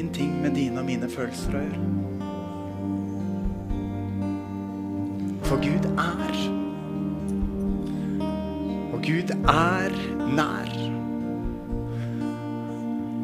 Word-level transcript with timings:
Ingenting 0.00 0.42
med 0.42 0.54
dine 0.56 0.80
og 0.80 0.86
mine 0.88 1.08
følelser 1.12 1.52
å 1.52 1.60
gjøre. 1.60 1.80
For 5.44 5.60
Gud 5.60 5.88
er. 6.00 6.38
Og 8.94 9.04
Gud 9.04 9.34
er 9.36 9.98
nær. 10.38 10.72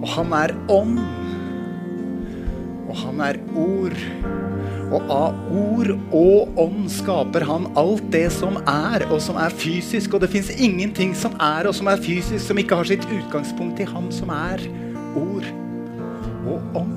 Og 0.02 0.08
han 0.18 0.36
er 0.36 0.56
ånd. 0.68 1.00
Og 2.86 2.94
han 3.06 3.24
er 3.24 3.40
ord. 3.56 3.98
Og 4.86 5.10
av 5.10 5.40
ord 5.56 5.92
og 6.14 6.60
ånd 6.60 6.90
skaper 6.92 7.46
han 7.48 7.72
alt 7.80 8.04
det 8.12 8.28
som 8.36 8.60
er, 8.68 9.08
og 9.08 9.22
som 9.24 9.40
er 9.40 9.54
fysisk. 9.64 10.12
Og 10.12 10.26
det 10.26 10.34
fins 10.34 10.52
ingenting 10.52 11.16
som 11.16 11.40
er 11.40 11.70
og 11.70 11.78
som 11.78 11.88
er 11.88 12.04
fysisk, 12.04 12.44
som 12.44 12.60
ikke 12.60 12.82
har 12.82 12.92
sitt 12.92 13.06
utgangspunkt 13.08 13.80
i 13.80 13.88
han 13.96 14.12
som 14.14 14.34
er 14.34 14.68
ord 15.16 15.54
og 16.46 16.78
ånd. 16.80 16.96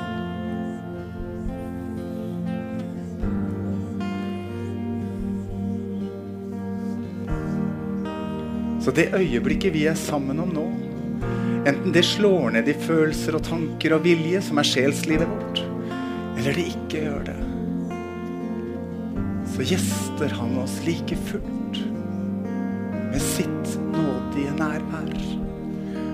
Så 8.79 8.93
det 8.95 9.11
øyeblikket 9.13 9.73
vi 9.75 9.83
er 9.91 9.97
sammen 9.99 10.39
om 10.41 10.53
nå, 10.55 10.65
enten 11.67 11.91
det 11.93 12.05
slår 12.07 12.55
ned 12.55 12.69
i 12.71 12.77
følelser 12.79 13.35
og 13.37 13.43
tanker 13.45 13.97
og 13.97 14.05
vilje, 14.07 14.41
som 14.41 14.61
er 14.61 14.69
sjelslivet 14.69 15.29
vårt, 15.29 15.61
eller 16.39 16.55
det 16.55 16.69
ikke 16.71 17.03
gjør 17.03 17.27
det, 17.27 17.37
så 19.53 19.67
gjester 19.73 20.37
han 20.39 20.55
oss 20.63 20.79
like 20.87 21.19
fullt 21.27 21.83
med 23.09 23.21
sitt 23.21 23.75
nådige 23.91 24.55
nærvær. 24.57 25.48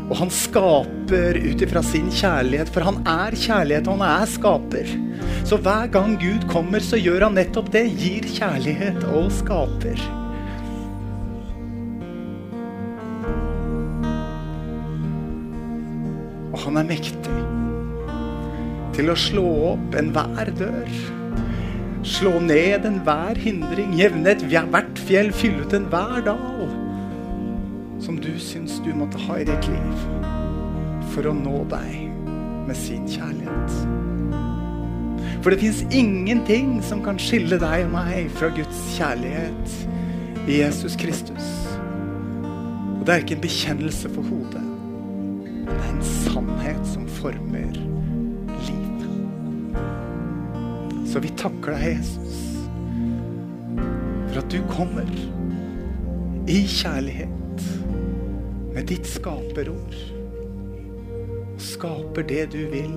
Og 0.05 0.13
han 0.19 0.29
skaper 0.29 1.39
ut 1.41 1.63
ifra 1.65 1.81
sin 1.85 2.11
kjærlighet, 2.13 2.69
for 2.69 2.85
han 2.85 2.99
er 3.09 3.33
kjærlighet, 3.33 3.87
og 3.89 3.97
han 3.97 4.05
er 4.11 4.29
skaper. 4.29 4.91
Så 5.45 5.57
hver 5.57 5.89
gang 5.93 6.13
Gud 6.21 6.45
kommer, 6.51 6.83
så 6.83 6.99
gjør 7.01 7.27
han 7.27 7.37
nettopp 7.39 7.71
det. 7.73 7.87
Gir 7.97 8.27
kjærlighet 8.29 9.01
og 9.09 9.31
skaper. 9.33 10.03
Og 16.53 16.61
han 16.67 16.79
er 16.79 16.89
mektig 16.94 17.41
til 18.95 19.11
å 19.11 19.17
slå 19.19 19.49
opp 19.73 19.97
enhver 19.99 20.53
dør. 20.55 20.95
Slå 22.05 22.38
ned 22.45 22.85
enhver 22.85 23.41
hindring, 23.41 23.97
jevne 23.97 24.35
ethvert 24.38 25.01
fjell, 25.09 25.33
fylle 25.33 25.65
ut 25.65 25.73
enhver 25.73 26.21
dal 26.29 26.84
syns 28.41 28.79
du 28.85 28.91
måtte 28.96 29.19
ha 29.28 29.38
i 29.40 29.46
ditt 29.47 29.68
liv 29.69 30.06
for 31.13 31.29
å 31.29 31.34
nå 31.35 31.62
deg 31.72 32.09
med 32.66 32.78
sin 32.78 33.06
kjærlighet. 33.07 33.75
For 35.44 35.53
det 35.53 35.62
fins 35.62 35.84
ingenting 35.94 36.79
som 36.84 37.03
kan 37.06 37.19
skille 37.22 37.59
deg 37.62 37.85
og 37.85 37.94
meg 37.94 38.31
fra 38.34 38.50
Guds 38.56 38.81
kjærlighet 38.97 39.75
i 40.50 40.59
Jesus 40.63 40.97
Kristus. 40.97 41.51
Og 42.97 43.06
det 43.06 43.13
er 43.13 43.22
ikke 43.22 43.38
en 43.38 43.45
bekjennelse 43.45 44.09
for 44.16 44.25
hodet. 44.25 44.66
Det 45.69 45.78
er 45.78 45.91
en 45.91 46.03
sannhet 46.09 46.81
som 46.90 47.06
former 47.19 47.78
liv. 48.66 49.06
Så 51.06 51.22
vi 51.22 51.31
takker 51.38 51.78
deg, 51.78 51.88
Jesus, 52.00 52.41
for 54.31 54.41
at 54.41 54.51
du 54.51 54.59
kommer 54.74 55.09
i 56.50 56.63
kjærlighet 56.69 57.44
med 58.75 58.90
ditt 58.91 59.08
skaperord. 59.08 59.96
Og 61.56 61.62
skaper 61.63 62.28
det 62.28 62.44
du 62.52 62.62
vil 62.74 62.96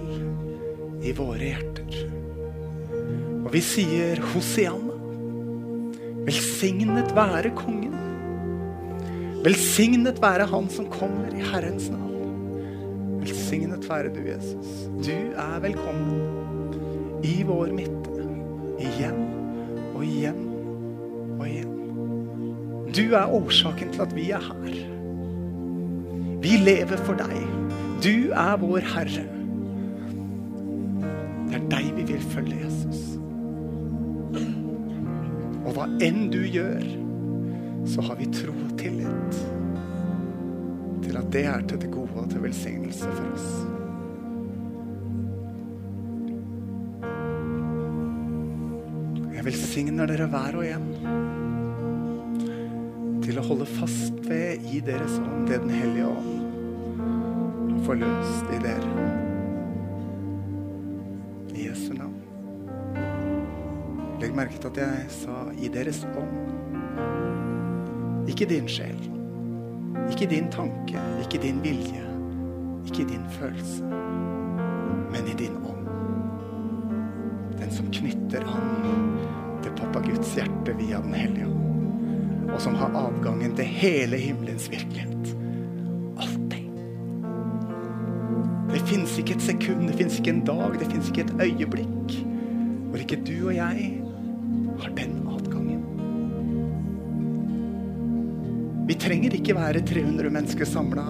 i 1.07 1.13
våre 1.15 1.53
hjerter. 1.53 2.01
Og 3.45 3.53
vi 3.55 3.63
sier 3.63 4.19
Hosianna. 4.33 4.97
Velsignet 6.27 7.15
være 7.17 7.55
kongen. 7.57 7.95
Velsignet 9.47 10.19
være 10.21 10.49
han 10.51 10.67
som 10.73 10.91
kommer 10.91 11.31
i 11.33 11.47
Herrens 11.47 11.87
navn. 11.95 13.23
Velsignet 13.23 13.87
være 13.89 14.11
du, 14.13 14.21
Jesus. 14.27 14.75
Du 14.99 15.15
er 15.15 15.63
velkommen 15.63 17.23
i 17.25 17.39
vår 17.47 17.73
midte. 17.79 18.27
Igjen 18.83 19.25
og 19.95 20.05
igjen 20.05 20.45
og 21.39 21.47
igjen. 21.47 21.75
Du 22.93 23.05
er 23.15 23.35
årsaken 23.39 23.95
til 23.95 24.05
at 24.05 24.15
vi 24.19 24.31
er 24.35 24.43
her. 24.43 24.98
Vi 26.43 26.55
lever 26.63 27.01
for 27.03 27.19
deg. 27.19 27.35
Du 28.03 28.31
er 28.31 28.59
vår 28.61 28.85
Herre. 28.93 29.25
Det 31.49 31.57
er 31.57 31.65
deg 31.73 31.89
vi 31.97 32.05
vil 32.13 32.27
følge, 32.31 32.61
Jesus. 32.63 33.01
Og 35.65 35.75
hva 35.75 35.89
enn 36.05 36.29
du 36.33 36.39
gjør, 36.47 36.85
så 37.89 38.05
har 38.07 38.21
vi 38.21 38.29
tro 38.33 38.55
og 38.55 38.77
tillit 38.79 39.41
til 41.05 41.19
at 41.19 41.29
det 41.33 41.45
er 41.49 41.67
til 41.67 41.83
det 41.83 41.91
gode 41.93 42.23
og 42.23 42.31
til 42.31 42.43
velsignelse 42.45 43.11
for 43.17 43.27
oss. 43.35 43.51
Jeg 49.35 49.47
velsigner 49.47 50.11
dere 50.11 50.31
hver 50.31 50.59
og 50.61 50.67
en 50.69 50.89
å 53.39 53.47
holde 53.47 53.67
fast 53.71 54.17
ved 54.27 54.65
i 54.67 54.81
deres 54.83 55.19
ånd 55.23 55.47
det 55.49 55.61
Den 55.63 55.71
hellige 55.71 56.07
ånd 56.11 56.35
har 57.71 57.85
forløst 57.87 58.49
i 58.53 58.59
dere. 58.63 59.05
I 61.55 61.69
Jesu 61.69 61.93
navn. 61.95 62.17
Legg 64.19 64.35
merke 64.35 64.59
til 64.59 64.71
at 64.73 64.81
jeg 64.83 65.11
sa 65.15 65.37
'i 65.55 65.71
deres 65.71 66.03
ånd'. 66.19 66.51
Ikke 68.29 68.49
din 68.51 68.69
sjel. 68.69 68.99
Ikke 70.11 70.27
din 70.27 70.51
tanke. 70.51 70.99
Ikke 71.23 71.39
din 71.43 71.63
vilje. 71.63 72.05
Ikke 72.87 73.09
din 73.09 73.25
følelse. 73.39 73.85
Men 75.13 75.27
i 75.27 75.35
din 75.39 75.57
ånd. 75.63 75.87
Den 77.59 77.71
som 77.71 77.87
knytter 77.87 78.43
an 78.43 79.19
til 79.63 79.73
pappa 79.77 80.01
Guds 80.01 80.35
hjerte 80.35 80.77
via 80.79 81.01
Den 81.01 81.15
hellige 81.15 81.47
ånd 81.47 81.68
og 82.49 82.61
som 82.63 82.77
har 82.81 82.95
adgangen 82.97 83.55
til 83.59 83.69
hele 83.69 84.19
himmelens 84.21 84.69
virkelighet. 84.73 85.35
Alltid. 86.19 86.69
Det 88.73 88.83
fins 88.89 89.19
ikke 89.21 89.37
et 89.37 89.47
sekund, 89.51 89.87
det 89.89 89.99
fins 90.01 90.19
ikke 90.21 90.37
en 90.37 90.45
dag, 90.49 90.81
det 90.81 90.91
fins 90.93 91.13
ikke 91.13 91.27
et 91.29 91.49
øyeblikk 91.49 92.19
hvor 92.89 93.03
ikke 93.03 93.19
du 93.21 93.35
og 93.51 93.55
jeg 93.55 93.89
har 94.81 94.93
den 94.97 95.17
adgangen. 95.29 95.83
Vi 98.89 98.97
trenger 98.97 99.37
ikke 99.37 99.57
være 99.59 99.83
300 99.85 100.31
mennesker 100.33 100.69
samla, 100.69 101.05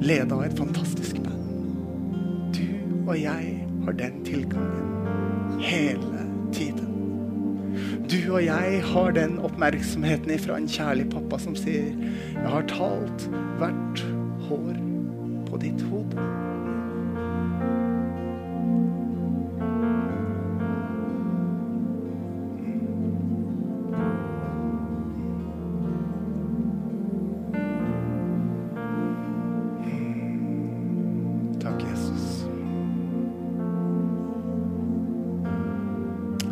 leda 0.00 0.38
av 0.38 0.46
et 0.46 0.56
fantastisk 0.56 1.20
band. 1.20 2.56
Du 2.56 2.64
og 3.04 3.20
jeg 3.20 3.52
har 3.84 3.98
den 4.00 4.22
tilgangen 4.24 4.79
Og 8.30 8.44
jeg 8.44 8.82
har 8.92 9.10
den 9.16 9.38
oppmerksomheten 9.42 10.38
fra 10.38 10.58
en 10.60 10.68
kjærlig 10.70 11.08
pappa 11.10 11.38
som 11.42 11.56
sier 11.58 11.90
'Jeg 11.90 12.50
har 12.50 12.62
talt 12.70 13.26
hvert 13.58 14.04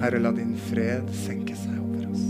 Herre, 0.08 0.19
la 0.25 0.31
din 0.32 0.55
fred 0.56 1.10
senke 1.12 1.52
seg 1.52 1.75
over 1.76 2.06
oss. 2.08 2.22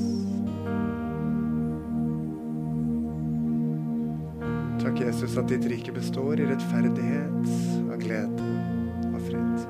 Takk, 4.82 4.98
Jesus, 5.04 5.36
at 5.38 5.46
ditt 5.52 5.68
rike 5.70 5.94
består 5.94 6.42
i 6.42 6.48
rettferdighet, 6.48 7.46
av 7.84 8.00
glede, 8.02 8.48
av 9.12 9.22
fred. 9.28 9.62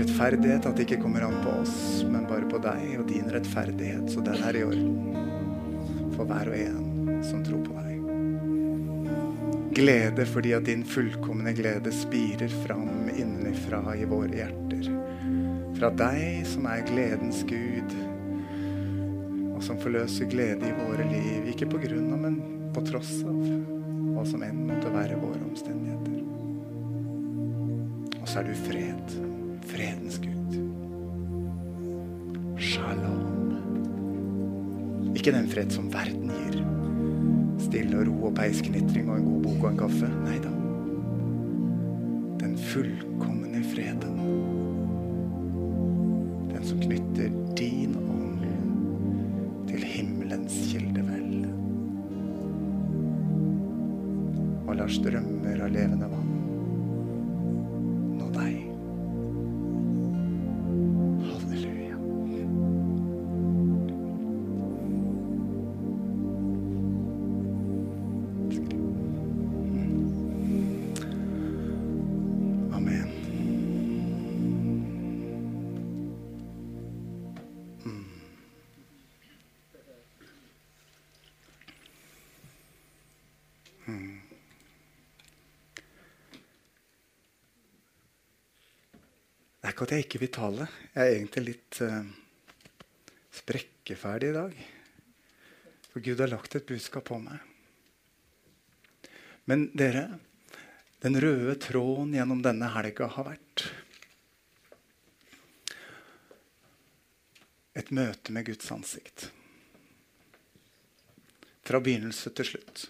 Rettferdighet 0.00 0.66
at 0.66 0.74
det 0.74 0.88
ikke 0.88 0.98
kommer 1.04 1.22
an 1.28 1.38
på 1.44 1.54
oss, 1.60 2.02
men 2.02 2.26
bare 2.26 2.50
på 2.50 2.58
deg 2.66 2.98
og 2.98 3.06
din 3.12 3.30
rettferdighet, 3.30 4.10
så 4.10 4.18
den 4.26 4.42
er 4.42 4.58
i 4.58 4.66
orden 4.66 4.98
for 6.16 6.26
hver 6.26 6.50
og 6.50 6.58
en 6.64 7.22
som 7.30 7.46
tror 7.46 7.62
på 7.62 7.78
deg. 7.78 7.94
Glede 9.78 10.26
fordi 10.34 10.58
at 10.58 10.66
din 10.66 10.82
fullkomne 10.82 11.54
glede 11.54 11.94
spirer 11.94 12.50
fram 12.66 13.06
innenfra 13.14 13.94
i 13.94 14.02
våre 14.02 14.34
hjerter. 14.42 15.01
Fra 15.82 15.88
deg 15.98 16.44
som 16.46 16.66
er 16.70 16.84
gledens 16.86 17.40
Gud, 17.42 17.94
og 19.50 19.64
som 19.66 19.80
forløser 19.82 20.28
glede 20.30 20.68
i 20.68 20.76
våre 20.76 21.02
liv. 21.08 21.48
Ikke 21.50 21.66
på 21.72 21.80
grunn 21.82 22.12
av, 22.14 22.20
men 22.22 22.36
på 22.70 22.84
tross 22.86 23.10
av 23.26 23.40
hva 24.12 24.22
som 24.30 24.44
enn 24.46 24.60
måtte 24.68 24.92
være 24.94 25.18
våre 25.18 25.40
omstendigheter. 25.42 26.20
Og 28.20 28.30
så 28.30 28.44
er 28.44 28.46
du 28.46 28.54
fred. 28.60 29.18
Fredens 29.72 30.22
Gud. 30.22 30.54
Shalom. 32.62 33.50
Ikke 35.18 35.34
den 35.34 35.50
fred 35.50 35.74
som 35.74 35.90
verden 35.90 36.30
gir. 36.30 36.62
Stille 37.66 38.04
og 38.04 38.06
ro 38.06 38.30
og 38.30 38.38
peisknitring 38.38 39.10
og 39.10 39.18
en 39.18 39.30
god 39.32 39.44
bok 39.50 39.58
og 39.64 39.70
en 39.74 39.82
kaffe. 39.82 40.14
Nei 40.30 40.38
da. 40.46 40.54
Den 42.46 42.54
fullkomne 42.70 43.66
freden. 43.74 44.51
Som 46.72 46.80
knytter 46.80 47.41
er 89.72 89.76
ikke 89.76 89.86
at 89.88 89.94
jeg 89.96 90.04
ikke 90.04 90.20
vil 90.20 90.32
tale. 90.36 90.66
Jeg 90.92 91.00
er 91.00 91.14
egentlig 91.16 91.42
litt 91.46 91.78
uh, 91.80 92.04
sprekkeferdig 93.32 94.28
i 94.28 94.36
dag. 94.36 94.58
For 95.88 96.04
Gud 96.04 96.20
har 96.20 96.28
lagt 96.28 96.56
et 96.58 96.68
budskap 96.68 97.06
på 97.08 97.16
meg. 97.22 97.40
Men 99.48 99.70
dere, 99.72 100.18
den 101.00 101.16
røde 101.20 101.56
tråden 101.56 102.12
gjennom 102.14 102.44
denne 102.44 102.68
helga 102.76 103.08
har 103.16 103.30
vært 103.32 103.64
et 107.72 107.88
møte 107.96 108.36
med 108.36 108.46
Guds 108.52 108.68
ansikt. 108.76 109.30
Fra 111.64 111.80
begynnelse 111.80 112.30
til 112.36 112.52
slutt 112.52 112.88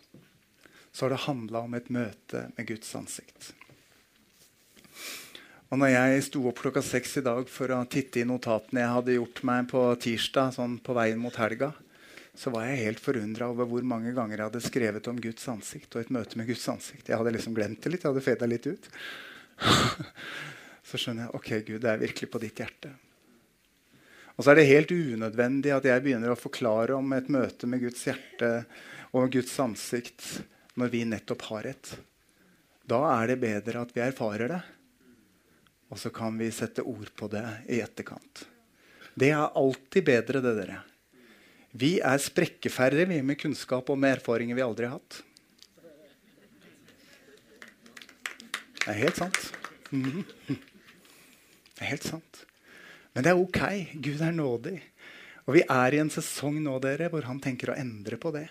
så 0.93 1.07
har 1.07 1.15
det 1.15 1.25
handla 1.31 1.63
om 1.65 1.79
et 1.79 1.89
møte 1.95 2.49
med 2.59 2.67
Guds 2.69 2.91
ansikt. 2.99 3.55
Og 5.73 5.79
når 5.81 5.89
jeg 5.89 6.25
sto 6.27 6.43
opp 6.51 6.59
klokka 6.61 6.83
seks 6.85 7.15
i 7.17 7.23
dag 7.25 7.47
for 7.49 7.73
å 7.73 7.79
titte 7.89 8.21
i 8.21 8.27
notatene 8.29 8.83
jeg 8.83 8.93
hadde 8.93 9.15
gjort 9.15 9.39
meg 9.49 9.71
på 9.71 9.85
tirsdag, 10.05 10.51
sånn 10.53 10.75
på 10.85 10.93
veien 10.99 11.21
mot 11.21 11.39
helga, 11.41 11.71
så 12.37 12.53
var 12.53 12.67
jeg 12.69 12.83
helt 12.83 13.01
forundra 13.01 13.49
over 13.49 13.71
hvor 13.71 13.87
mange 13.89 14.13
ganger 14.13 14.37
jeg 14.37 14.51
hadde 14.51 14.63
skrevet 14.67 15.09
om 15.09 15.21
Guds 15.25 15.49
ansikt 15.49 15.97
og 15.97 16.03
et 16.03 16.13
møte 16.13 16.37
med 16.37 16.51
Guds 16.51 16.67
ansikt. 16.69 17.09
Jeg 17.09 17.17
hadde 17.17 17.33
liksom 17.39 17.57
glemt 17.57 17.81
det 17.81 17.93
litt. 17.95 18.05
Jeg 18.05 18.13
hadde 18.13 18.25
feda 18.25 18.49
litt 18.53 18.69
ut. 18.69 18.91
så 20.91 21.01
skjønner 21.01 21.25
jeg 21.25 21.41
ok, 21.41 21.51
Gud, 21.71 21.81
det 21.87 21.91
er 21.95 22.05
virkelig 22.05 22.31
på 22.37 22.43
ditt 22.45 22.63
hjerte. 22.65 22.93
Og 24.37 24.45
så 24.45 24.53
er 24.53 24.61
det 24.61 24.69
helt 24.75 24.93
unødvendig 24.93 25.73
at 25.73 25.89
jeg 25.89 26.05
begynner 26.05 26.35
å 26.35 26.41
forklare 26.41 27.01
om 27.01 27.17
et 27.17 27.33
møte 27.33 27.69
med 27.69 27.81
Guds 27.87 28.05
hjerte 28.11 28.53
og 29.17 29.33
Guds 29.33 29.57
ansikt 29.65 30.29
når 30.77 30.93
vi 30.93 31.05
nettopp 31.09 31.49
har 31.49 31.73
et. 31.73 31.97
Da 32.85 33.03
er 33.17 33.33
det 33.33 33.41
bedre 33.41 33.89
at 33.89 33.97
vi 33.97 34.05
erfarer 34.05 34.57
det. 34.59 34.63
Og 35.93 36.01
så 36.01 36.09
kan 36.15 36.39
vi 36.41 36.49
sette 36.55 36.85
ord 36.89 37.11
på 37.17 37.29
det 37.29 37.45
i 37.69 37.83
etterkant. 37.85 38.47
Det 39.13 39.29
er 39.29 39.59
alltid 39.61 40.07
bedre, 40.07 40.41
det, 40.41 40.55
dere. 40.57 40.79
Vi 41.77 41.99
er 42.05 42.21
sprekkefærre 42.21 43.05
vi 43.09 43.19
med 43.25 43.39
kunnskap 43.41 43.91
og 43.93 44.01
med 44.01 44.17
erfaringer 44.17 44.57
vi 44.57 44.65
aldri 44.65 44.89
har 44.89 44.97
hatt. 44.97 45.21
Det 48.83 48.89
er 48.89 48.99
helt 49.05 49.21
sant. 49.21 49.43
Mhm. 49.93 50.25
Det 50.49 51.85
er 51.85 51.93
helt 51.93 52.09
sant. 52.09 52.41
Men 53.13 53.25
det 53.25 53.31
er 53.33 53.41
ok. 53.41 53.61
Gud 54.01 54.21
er 54.25 54.33
nådig. 54.33 54.81
Og 55.47 55.57
vi 55.59 55.63
er 55.69 55.95
i 55.95 56.01
en 56.01 56.11
sesong 56.13 56.57
nå 56.63 56.79
dere, 56.83 57.11
hvor 57.13 57.25
han 57.29 57.41
tenker 57.43 57.73
å 57.73 57.79
endre 57.79 58.17
på 58.17 58.33
det. 58.35 58.49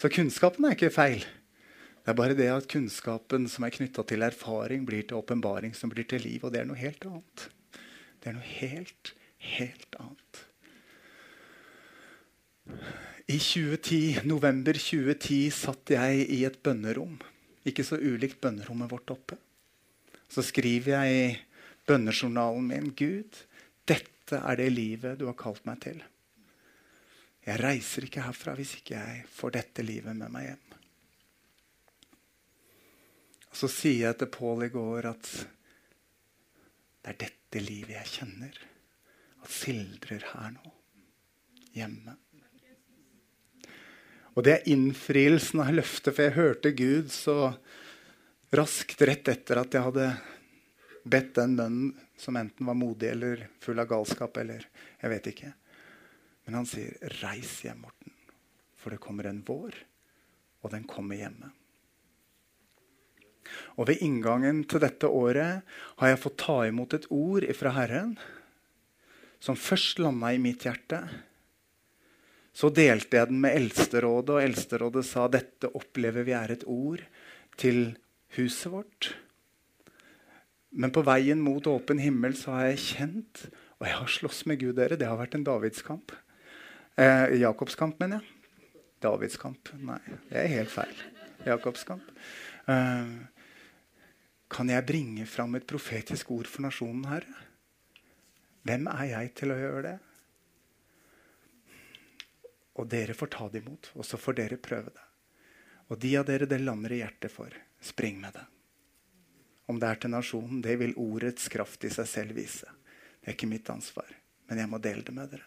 Så 0.00 0.10
kunnskapen 0.10 0.66
er 0.66 0.74
ikke 0.76 0.90
feil. 0.94 1.24
Det 2.04 2.12
er 2.12 2.16
bare 2.18 2.36
det 2.36 2.50
at 2.52 2.66
kunnskapen 2.68 3.46
som 3.48 3.64
er 3.64 3.72
knytta 3.72 4.02
til 4.04 4.26
erfaring, 4.26 4.84
blir 4.84 5.06
til 5.08 5.16
åpenbaring, 5.22 5.72
som 5.72 5.88
blir 5.88 6.04
til 6.04 6.20
liv. 6.20 6.42
Og 6.44 6.52
det 6.52 6.60
er 6.60 6.68
noe 6.68 6.76
helt 6.76 7.06
annet. 7.08 7.46
Det 8.20 8.28
er 8.28 8.36
noe 8.36 8.50
helt, 8.60 9.14
helt 9.56 9.96
annet. 9.96 10.42
I 13.24 13.38
2010, 13.40 14.26
november 14.28 14.76
2010 14.76 15.48
satt 15.56 15.94
jeg 15.96 16.26
i 16.28 16.42
et 16.44 16.60
bønnerom. 16.60 17.16
Ikke 17.64 17.86
så 17.88 17.96
ulikt 17.96 18.36
bønnerommet 18.44 18.92
vårt 18.92 19.14
oppe. 19.14 19.40
Så 20.28 20.44
skriver 20.44 20.98
jeg 20.98 21.16
i 21.16 21.26
bønnejournalen 21.88 22.68
min 22.68 22.92
Gud, 22.96 23.40
dette 23.88 24.40
er 24.40 24.60
det 24.60 24.70
livet 24.72 25.16
du 25.20 25.24
har 25.30 25.40
kalt 25.40 25.64
meg 25.68 25.80
til. 25.84 26.04
Jeg 27.44 27.60
reiser 27.60 28.04
ikke 28.06 28.24
herfra 28.24 28.54
hvis 28.56 28.78
ikke 28.78 28.96
jeg 28.96 29.24
får 29.32 29.56
dette 29.56 29.84
livet 29.84 30.16
med 30.16 30.32
meg 30.32 30.50
hjem. 30.50 30.63
Og 33.54 33.58
Så 33.60 33.68
sier 33.70 34.08
jeg 34.08 34.18
til 34.18 34.32
Pål 34.34 34.64
i 34.66 34.72
går 34.74 35.06
at 35.12 35.28
det 37.04 37.12
er 37.12 37.18
dette 37.20 37.60
livet 37.62 37.94
jeg 37.94 38.10
kjenner. 38.16 38.56
At 39.44 39.52
sildrer 39.54 40.24
her 40.32 40.48
nå. 40.56 40.72
Hjemme. 41.76 42.16
Og 44.34 44.42
det 44.42 44.56
er 44.56 44.68
innfrielsen 44.74 45.62
av 45.62 45.70
løftet, 45.76 46.10
for 46.16 46.26
jeg 46.26 46.34
hørte 46.34 46.74
Gud 46.74 47.14
så 47.14 47.54
raskt 48.58 49.06
rett 49.06 49.30
etter 49.30 49.62
at 49.62 49.78
jeg 49.78 49.86
hadde 49.86 50.10
bedt 51.06 51.34
den 51.38 51.54
bønnen 51.54 51.94
som 52.18 52.34
enten 52.40 52.66
var 52.66 52.78
modig 52.78 53.12
eller 53.12 53.48
full 53.62 53.78
av 53.78 53.86
galskap, 53.94 54.34
eller 54.42 54.66
jeg 54.98 55.14
vet 55.14 55.30
ikke. 55.30 55.54
Men 56.44 56.58
han 56.58 56.66
sier, 56.66 56.98
'Reis 57.22 57.60
hjem, 57.62 57.86
Morten, 57.86 58.18
for 58.74 58.90
det 58.90 59.04
kommer 59.04 59.30
en 59.30 59.44
vår, 59.46 59.78
og 60.66 60.74
den 60.74 60.90
kommer 60.90 61.22
hjemme'. 61.22 61.54
Og 63.78 63.88
ved 63.90 64.02
inngangen 64.04 64.62
til 64.70 64.82
dette 64.84 65.10
året 65.10 65.76
har 66.00 66.10
jeg 66.10 66.22
fått 66.22 66.40
ta 66.44 66.58
imot 66.68 66.96
et 66.96 67.08
ord 67.14 67.46
fra 67.58 67.74
Herren 67.76 68.16
som 69.44 69.58
først 69.60 70.00
landa 70.00 70.32
i 70.32 70.40
mitt 70.40 70.64
hjerte. 70.64 71.02
Så 72.54 72.70
delte 72.70 73.18
jeg 73.18 73.32
den 73.32 73.42
med 73.42 73.56
Eldsterådet, 73.58 74.36
og 74.36 74.44
Eldsterådet 74.44 75.02
sa 75.08 75.26
dette 75.28 75.72
opplever 75.74 76.24
vi 76.24 76.36
er 76.38 76.54
et 76.54 76.64
ord 76.70 77.02
til 77.60 77.96
huset 78.38 78.70
vårt. 78.72 79.10
Men 80.74 80.94
på 80.94 81.04
veien 81.06 81.42
mot 81.42 81.66
åpen 81.70 82.00
himmel 82.02 82.34
så 82.38 82.56
har 82.56 82.70
jeg 82.72 82.82
kjent 82.82 83.44
Og 83.78 83.86
jeg 83.86 83.98
har 83.98 84.10
slåss 84.10 84.40
med 84.46 84.58
Gud, 84.62 84.76
dere. 84.78 84.96
Det 84.96 85.06
har 85.06 85.18
vært 85.18 85.34
en 85.36 85.44
Davidskamp. 85.44 86.12
Eh, 86.96 87.34
Jakobskamp, 87.40 87.98
mener 88.00 88.22
jeg. 88.22 88.78
Davidskamp. 89.02 89.72
Nei, 89.82 89.98
det 90.30 90.38
er 90.40 90.52
helt 90.52 90.72
feil. 90.72 91.00
Jakobskamp. 91.44 92.06
Eh, 92.70 93.10
kan 94.54 94.70
jeg 94.70 94.86
bringe 94.86 95.26
fram 95.26 95.56
et 95.58 95.66
profetisk 95.66 96.30
ord 96.30 96.46
for 96.50 96.62
nasjonen, 96.66 97.04
Herre? 97.10 97.46
Hvem 98.64 98.86
er 98.92 99.08
jeg 99.10 99.32
til 99.40 99.52
å 99.52 99.58
gjøre 99.58 99.82
det? 99.88 99.94
Og 102.78 102.86
dere 102.90 103.16
får 103.18 103.30
ta 103.34 103.48
det 103.50 103.62
imot, 103.62 103.90
og 103.98 104.06
så 104.06 104.18
får 104.18 104.38
dere 104.38 104.58
prøve 104.62 104.94
det. 104.94 105.06
Og 105.90 105.98
de 106.00 106.14
av 106.18 106.26
dere 106.26 106.48
det 106.48 106.60
lander 106.62 106.94
i 106.94 107.00
hjertet 107.02 107.34
for, 107.34 107.54
spring 107.82 108.20
med 108.22 108.34
det. 108.38 108.44
Om 109.70 109.80
det 109.80 109.90
er 109.90 110.00
til 110.00 110.12
nasjonen, 110.12 110.62
det 110.64 110.78
vil 110.80 110.96
ordets 111.00 111.50
kraft 111.52 111.84
i 111.84 111.92
seg 111.92 112.08
selv 112.08 112.38
vise. 112.38 112.70
Det 113.20 113.32
er 113.32 113.36
ikke 113.36 113.50
mitt 113.50 113.70
ansvar. 113.70 114.20
men 114.46 114.58
jeg 114.60 114.68
må 114.68 114.76
dele 114.78 115.00
det 115.00 115.12
med 115.16 115.30
dere. 115.32 115.46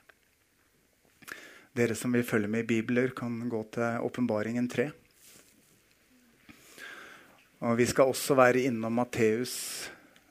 Dere 1.78 1.96
som 1.96 2.12
vil 2.12 2.24
følge 2.26 2.48
med 2.50 2.64
i 2.64 2.68
bibler, 2.72 3.12
kan 3.14 3.50
gå 3.50 3.60
til 3.70 4.02
Åpenbaringen 4.02 4.68
3. 4.68 4.88
Og 7.66 7.78
vi 7.80 7.88
skal 7.90 8.12
også 8.12 8.36
være 8.38 8.68
innom 8.70 9.00
Matteus 9.00 9.54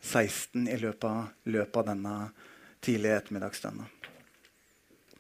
16 0.01 0.69
i 0.71 0.77
løpet 0.79 1.09
av, 1.09 1.33
løpet 1.51 1.81
av 1.81 1.89
denne 1.89 2.15
tidlige 2.85 3.17
ettermiddagsstunda. 3.19 3.89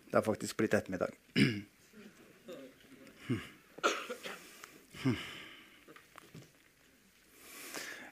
Det 0.06 0.14
har 0.14 0.26
faktisk 0.26 0.56
blitt 0.60 0.76
ettermiddag. 0.78 1.16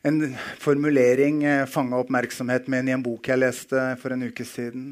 En 0.05 0.19
formulering 0.61 1.45
eh, 1.49 1.67
fanga 1.71 1.97
oppmerksomheten 2.03 2.75
min 2.75 2.91
i 2.91 2.93
en 2.93 3.03
bok 3.03 3.31
jeg 3.31 3.41
leste 3.41 3.87
for 4.03 4.13
en 4.13 4.27
uke 4.27 4.45
siden 4.45 4.91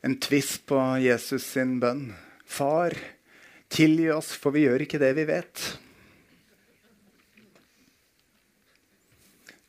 en 0.00 0.16
tvist 0.16 0.62
på 0.70 0.78
Jesus 1.02 1.44
sin 1.44 1.76
bønn. 1.82 2.06
Far, 2.48 2.96
tilgi 3.68 4.08
oss, 4.14 4.32
for 4.32 4.56
vi 4.56 4.64
gjør 4.64 4.86
ikke 4.86 5.00
det 5.02 5.12
vi 5.18 5.26
vet. 5.28 5.66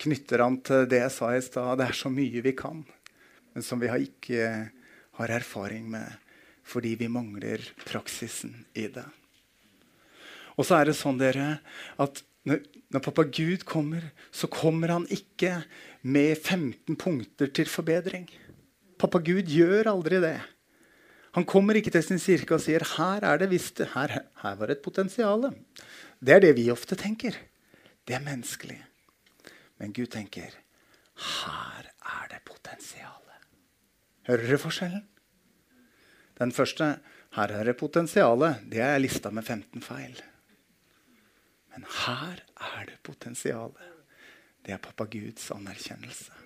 Knytter 0.01 0.41
han 0.41 0.57
til 0.65 0.87
det 0.89 1.03
jeg 1.03 1.13
sa 1.13 1.31
i 1.35 1.43
stad. 1.45 1.77
Det 1.77 1.87
er 1.87 1.97
så 1.97 2.09
mye 2.13 2.41
vi 2.41 2.53
kan, 2.57 2.81
men 3.53 3.65
som 3.65 3.81
vi 3.81 3.91
ikke 3.91 4.47
har 5.19 5.33
erfaring 5.37 5.89
med 5.91 6.19
fordi 6.71 6.93
vi 6.95 7.09
mangler 7.11 7.63
praksisen 7.83 8.53
i 8.77 8.85
det. 8.93 9.05
Og 10.55 10.67
så 10.67 10.77
er 10.77 10.87
det 10.87 10.97
sånn 10.97 11.17
dere, 11.19 11.57
at 11.99 12.21
når, 12.47 12.61
når 12.93 13.03
pappa 13.03 13.25
Gud 13.27 13.65
kommer, 13.67 14.05
så 14.33 14.49
kommer 14.51 14.93
han 14.93 15.07
ikke 15.11 15.63
med 16.01 16.37
15 16.37 16.97
punkter 17.01 17.51
til 17.53 17.69
forbedring. 17.69 18.27
Pappa 19.01 19.21
Gud 19.25 19.49
gjør 19.49 19.89
aldri 19.91 20.21
det. 20.23 20.37
Han 21.37 21.47
kommer 21.47 21.77
ikke 21.79 21.93
til 21.93 22.03
sin 22.05 22.21
kirke 22.21 22.57
og 22.57 22.63
sier 22.63 22.83
her 22.97 23.23
er 23.25 23.41
det 23.41 23.51
visst, 23.53 23.79
her, 23.93 24.17
her 24.43 24.55
var 24.59 24.73
et 24.73 24.83
potensial. 24.83 25.49
Det 26.19 26.37
er 26.37 26.43
det 26.43 26.55
vi 26.57 26.69
ofte 26.73 26.97
tenker. 26.99 27.37
Det 28.05 28.17
er 28.17 28.25
menneskelig. 28.25 28.81
Men 29.81 29.95
Gud 29.97 30.11
tenker 30.13 30.53
her 31.21 31.87
er 31.89 32.27
det 32.31 32.41
potensial. 32.45 33.25
Hører 34.29 34.53
du 34.53 34.57
forskjellen? 34.61 35.07
Den 36.37 36.53
første 36.53 36.91
her 37.35 37.53
er 37.57 37.67
det 37.67 37.77
potensial. 37.79 38.45
Det 38.69 38.81
er 38.85 39.01
lista 39.01 39.33
med 39.33 39.43
15 39.43 39.81
feil. 39.85 40.21
Men 41.73 41.89
her 42.05 42.45
er 42.77 42.85
det 42.87 43.01
potensial. 43.03 43.73
Det 44.61 44.75
er 44.75 44.81
pappa 44.81 45.09
Guds 45.09 45.49
anerkjennelse 45.55 46.41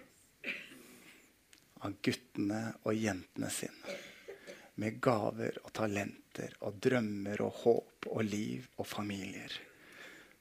av 1.85 1.93
guttene 2.01 2.61
og 2.83 2.97
jentene 2.97 3.49
sine. 3.53 3.95
Med 4.81 4.97
gaver 5.03 5.59
og 5.63 5.71
talenter 5.75 6.55
og 6.67 6.79
drømmer 6.83 7.43
og 7.45 7.61
håp 7.61 8.07
og 8.11 8.23
liv 8.27 8.65
og 8.81 8.87
familier. 8.89 9.53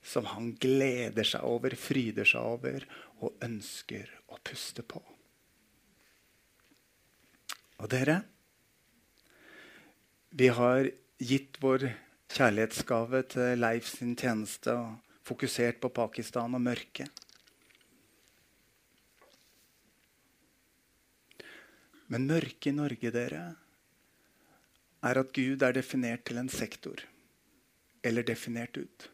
Som 0.04 0.28
han 0.34 0.52
gleder 0.60 1.24
seg 1.24 1.46
over, 1.48 1.74
fryder 1.80 2.28
seg 2.28 2.44
over 2.44 2.84
og 3.24 3.40
ønsker 3.44 4.10
å 4.28 4.38
puste 4.44 4.84
på. 4.84 5.00
Og 7.80 7.90
dere, 7.90 8.20
vi 10.34 10.50
har 10.52 10.90
gitt 11.22 11.58
vår 11.62 11.88
kjærlighetsgave 12.34 13.22
til 13.32 13.60
Leif 13.60 13.88
sin 13.90 14.14
tjeneste 14.18 14.74
og 14.74 15.20
fokusert 15.24 15.80
på 15.82 15.92
Pakistan 15.94 16.56
og 16.56 16.62
mørket. 16.64 17.24
Men 22.12 22.28
mørket 22.28 22.70
i 22.70 22.76
Norge, 22.76 23.10
dere, 23.14 23.44
er 25.04 25.20
at 25.20 25.32
Gud 25.36 25.62
er 25.64 25.76
definert 25.76 26.24
til 26.28 26.40
en 26.40 26.50
sektor. 26.52 27.00
Eller 28.04 28.26
definert 28.26 28.76
ut. 28.76 29.08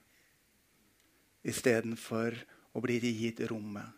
Istedenfor 1.47 2.37
å 2.77 2.83
bli 2.85 2.99
gitt 3.01 3.41
rommet 3.51 3.97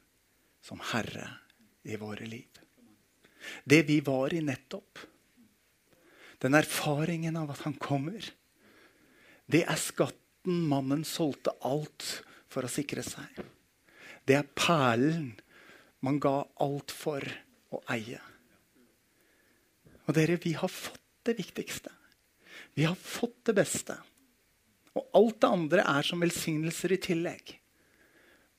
som 0.62 0.80
herre 0.92 1.26
i 1.82 1.98
våre 1.98 2.26
liv. 2.28 2.60
Det 3.64 3.82
vi 3.88 3.98
var 4.04 4.34
i 4.34 4.42
nettopp, 4.44 5.00
den 6.42 6.54
erfaringen 6.58 7.36
av 7.38 7.50
at 7.54 7.64
han 7.66 7.74
kommer, 7.78 8.22
det 9.46 9.64
er 9.66 9.78
skatten 9.78 10.62
mannen 10.70 11.02
solgte 11.06 11.54
alt 11.66 12.22
for 12.50 12.66
å 12.66 12.70
sikre 12.70 13.02
seg. 13.06 13.42
Det 14.26 14.38
er 14.38 14.50
perlen 14.54 15.32
man 16.02 16.18
ga 16.22 16.42
alt 16.62 16.94
for 16.94 17.26
å 17.74 17.82
eie. 17.94 18.20
Og 20.06 20.14
dere, 20.16 20.38
vi 20.42 20.54
har 20.58 20.70
fått 20.70 21.02
det 21.26 21.36
viktigste. 21.38 21.92
Vi 22.74 22.86
har 22.86 22.98
fått 22.98 23.44
det 23.46 23.54
beste. 23.54 23.96
Og 24.98 25.08
alt 25.16 25.40
det 25.40 25.50
andre 25.50 25.84
er 25.88 26.06
som 26.06 26.20
velsignelser 26.22 26.94
i 26.94 27.00
tillegg. 27.00 27.54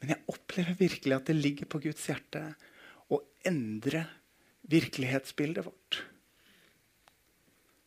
Men 0.02 0.16
jeg 0.16 0.26
opplever 0.34 0.80
virkelig 0.80 1.16
at 1.16 1.30
det 1.30 1.38
ligger 1.38 1.70
på 1.70 1.80
Guds 1.86 2.08
hjerte 2.10 2.42
å 3.14 3.22
endre 3.48 4.08
virkelighetsbildet 4.72 5.68
vårt. 5.68 6.02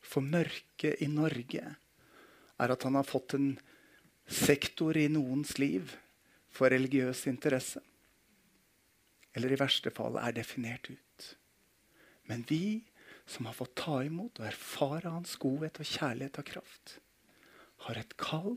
For 0.07 0.25
mørket 0.25 1.03
i 1.03 1.11
Norge 1.11 1.65
er 2.57 2.73
at 2.73 2.87
han 2.87 2.97
har 2.97 3.09
fått 3.09 3.35
en 3.37 3.50
sektor 4.26 4.97
i 4.97 5.09
noens 5.12 5.57
liv 5.61 5.93
for 6.53 6.73
religiøs 6.73 7.26
interesse. 7.29 7.83
Eller 9.37 9.53
i 9.53 9.61
verste 9.61 9.93
fall 9.93 10.17
er 10.23 10.37
definert 10.37 10.88
ut. 10.88 11.26
Men 12.31 12.47
vi 12.49 12.81
som 13.29 13.47
har 13.49 13.57
fått 13.59 13.75
ta 13.83 13.99
imot 14.07 14.41
og 14.41 14.49
erfare 14.49 15.12
hans 15.12 15.35
godhet 15.43 15.83
og 15.83 15.91
kjærlighet 15.91 16.41
og 16.41 16.49
kraft, 16.49 16.97
har 17.85 18.00
et 18.00 18.16
kall 18.21 18.56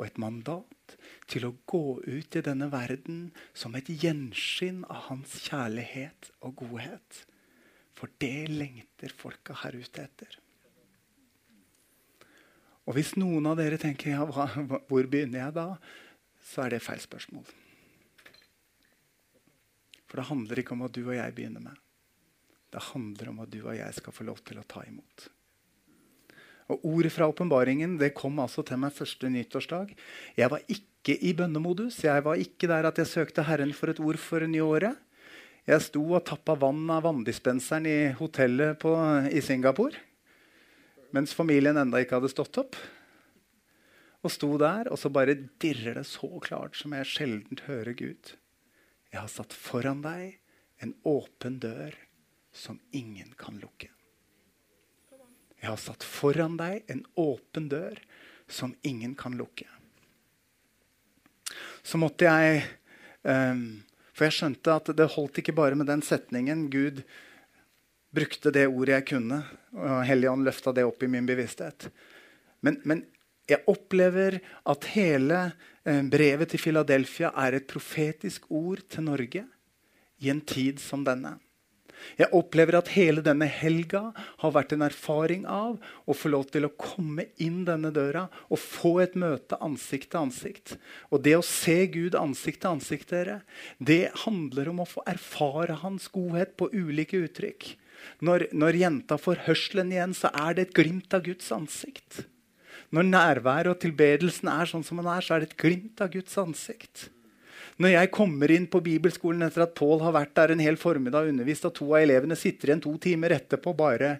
og 0.00 0.04
et 0.06 0.20
mandat 0.20 0.96
til 1.30 1.46
å 1.46 1.54
gå 1.68 2.00
ut 2.04 2.36
i 2.36 2.44
denne 2.44 2.70
verden 2.72 3.30
som 3.52 3.74
et 3.76 3.88
gjenskinn 3.88 4.82
av 4.88 5.08
hans 5.10 5.36
kjærlighet 5.44 6.30
og 6.46 6.62
godhet. 6.62 7.24
For 7.96 8.12
det 8.22 8.48
lengter 8.48 9.12
folka 9.12 9.56
her 9.62 9.76
ute 9.76 10.06
etter. 10.06 10.38
Og 12.88 12.96
hvis 12.96 13.12
noen 13.20 13.46
av 13.46 13.58
dere 13.60 13.78
tenker 13.78 14.14
ja, 14.14 14.24
hva, 14.24 14.48
hvor 14.88 15.10
begynner 15.10 15.44
jeg 15.44 15.56
da, 15.58 15.66
så 16.42 16.64
er 16.64 16.74
det 16.74 16.82
feil 16.82 17.02
spørsmål. 17.02 17.44
For 20.08 20.18
det 20.18 20.26
handler 20.26 20.62
ikke 20.62 20.74
om 20.74 20.82
hva 20.82 20.88
du 20.90 21.04
og 21.04 21.14
jeg 21.14 21.36
begynner 21.36 21.62
med. 21.62 21.76
Det 22.70 22.82
handler 22.88 23.30
om 23.30 23.42
hva 23.42 23.46
du 23.50 23.60
og 23.60 23.76
jeg 23.76 23.98
skal 23.98 24.14
få 24.16 24.26
lov 24.26 24.40
til 24.46 24.58
å 24.58 24.66
ta 24.66 24.82
imot. 24.88 25.28
Og 26.70 26.84
Ordet 26.86 27.12
fra 27.12 27.26
åpenbaringen 27.30 27.98
kom 28.14 28.38
altså 28.42 28.62
til 28.66 28.78
meg 28.78 28.94
første 28.94 29.30
nyttårsdag. 29.32 29.90
Jeg 30.38 30.50
var 30.52 30.62
ikke 30.70 31.16
i 31.18 31.32
bønnemodus. 31.34 31.98
Jeg 32.04 32.22
var 32.24 32.38
ikke 32.38 32.70
der 32.70 32.86
at 32.86 33.00
jeg 33.00 33.10
søkte 33.10 33.46
Herren 33.48 33.74
for 33.74 33.90
et 33.90 34.00
ord 34.00 34.20
for 34.22 34.46
nyåret. 34.46 34.94
Jeg 35.66 35.82
sto 35.84 36.02
og 36.14 36.24
tappa 36.26 36.54
vann 36.58 36.86
av 36.90 37.04
vanndispenseren 37.04 37.86
i 37.86 37.98
hotellet 38.18 38.78
på, 38.80 38.94
i 39.28 39.42
Singapore. 39.44 39.98
Mens 41.14 41.34
familien 41.34 41.78
enda 41.78 42.00
ikke 42.00 42.20
hadde 42.20 42.32
stått 42.32 42.62
opp. 42.62 42.78
Og 44.20 44.32
sto 44.32 44.52
der, 44.60 44.90
og 44.92 44.98
så 45.00 45.10
bare 45.12 45.36
dirrer 45.62 46.00
det 46.00 46.06
så 46.08 46.28
klart 46.44 46.76
som 46.78 46.94
jeg 46.94 47.08
sjelden 47.08 47.62
hører 47.66 47.96
Gud. 47.96 48.34
Jeg 49.10 49.20
har 49.24 49.30
satt 49.32 49.56
foran 49.56 50.04
deg 50.04 50.38
en 50.84 50.94
åpen 51.08 51.58
dør 51.60 51.96
som 52.54 52.78
ingen 52.96 53.32
kan 53.40 53.58
lukke. 53.60 53.90
Jeg 55.60 55.68
har 55.68 55.80
satt 55.80 56.04
foran 56.06 56.56
deg 56.60 56.88
en 56.90 57.04
åpen 57.20 57.68
dør 57.68 57.98
som 58.50 58.72
ingen 58.82 59.14
kan 59.14 59.36
lukke. 59.36 59.68
Så 61.82 62.00
måtte 62.00 62.28
jeg 62.28 62.64
um, 63.22 63.82
For 64.14 64.26
jeg 64.28 64.36
skjønte 64.36 64.74
at 64.76 64.90
det 64.96 65.12
holdt 65.14 65.40
ikke 65.40 65.56
bare 65.56 65.78
med 65.78 65.88
den 65.88 66.02
setningen. 66.04 66.66
Gud 66.72 67.00
brukte 68.12 68.52
det 68.52 68.66
ordet 68.68 68.98
jeg 68.98 69.06
kunne, 69.14 69.38
og 69.72 70.02
Helligånd 70.04 70.44
løfta 70.44 70.74
det 70.76 70.84
opp 70.84 71.00
i 71.06 71.08
min 71.08 71.28
bevissthet. 71.28 71.86
Men, 72.60 72.80
men 72.84 73.04
jeg 73.48 73.64
opplever 73.70 74.40
at 74.68 74.88
hele 74.92 75.44
um, 75.86 76.10
brevet 76.12 76.52
til 76.52 76.62
Philadelphia 76.66 77.32
er 77.46 77.56
et 77.56 77.70
profetisk 77.70 78.50
ord 78.52 78.82
til 78.92 79.06
Norge 79.08 79.46
i 80.20 80.32
en 80.32 80.42
tid 80.44 80.82
som 80.82 81.06
denne. 81.06 81.38
Jeg 82.18 82.32
opplever 82.36 82.78
at 82.78 82.92
hele 82.94 83.22
denne 83.24 83.48
helga 83.50 84.10
har 84.42 84.54
vært 84.54 84.74
en 84.76 84.84
erfaring 84.86 85.46
av 85.50 85.78
å 86.04 86.16
få 86.16 86.32
lov 86.32 86.48
til 86.52 86.66
å 86.66 86.72
komme 86.78 87.28
inn 87.42 87.62
denne 87.68 87.92
døra 87.94 88.26
og 88.48 88.60
få 88.62 88.96
et 89.04 89.16
møte 89.18 89.58
ansikt 89.62 90.12
til 90.12 90.24
ansikt. 90.24 90.74
Og 91.10 91.22
det 91.26 91.36
å 91.38 91.44
se 91.46 91.78
Gud 91.92 92.16
ansikt 92.18 92.62
til 92.64 92.76
ansikt, 92.76 93.12
dere, 93.12 93.40
det 93.78 94.10
handler 94.24 94.72
om 94.72 94.82
å 94.84 94.88
få 94.88 95.04
erfare 95.10 95.80
Hans 95.80 96.08
godhet 96.12 96.56
på 96.60 96.70
ulike 96.72 97.22
uttrykk. 97.24 97.72
Når, 98.24 98.48
når 98.56 98.80
jenta 98.80 99.18
får 99.20 99.44
hørselen 99.46 99.92
igjen, 99.94 100.16
så 100.16 100.32
er 100.32 100.56
det 100.56 100.68
et 100.68 100.76
glimt 100.76 101.14
av 101.16 101.24
Guds 101.26 101.50
ansikt. 101.54 102.24
Når 102.90 103.06
nærværet 103.06 103.70
og 103.70 103.80
tilbedelsen 103.82 104.50
er 104.50 104.68
sånn 104.68 104.84
som 104.86 104.98
den 105.00 105.08
er, 105.10 105.22
så 105.22 105.36
er 105.36 105.44
det 105.44 105.52
et 105.52 105.60
glimt 105.60 106.00
av 106.02 106.10
Guds 106.14 106.36
ansikt. 106.40 107.08
Når 107.80 107.94
jeg 107.94 108.10
kommer 108.12 108.52
inn 108.52 108.66
på 108.68 108.82
bibelskolen 108.84 109.46
etter 109.46 109.64
at 109.64 109.76
Pål 109.78 110.02
har 110.04 110.12
vært 110.12 110.34
der 110.36 110.52
en 110.52 110.60
hel 110.60 110.76
formiddag 110.76 111.30
undervist, 111.30 111.64
og 111.64 111.72
to 111.78 111.86
av 111.94 112.02
elevene 112.02 112.36
sitter 112.36 112.68
igjen 112.68 112.82
to 112.84 112.92
timer 113.00 113.32
etterpå 113.38 113.72
bare 113.76 114.18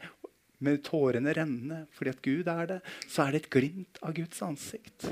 med 0.65 0.81
tårene 0.85 1.35
rennende 1.37 1.83
fordi 1.97 2.13
at 2.15 2.23
Gud 2.25 2.49
er 2.53 2.71
det, 2.71 2.79
så 3.09 3.27
er 3.27 3.35
det 3.35 3.43
et 3.43 3.51
glimt 3.53 4.01
av 4.01 4.15
Guds 4.17 4.41
ansikt. 4.45 5.11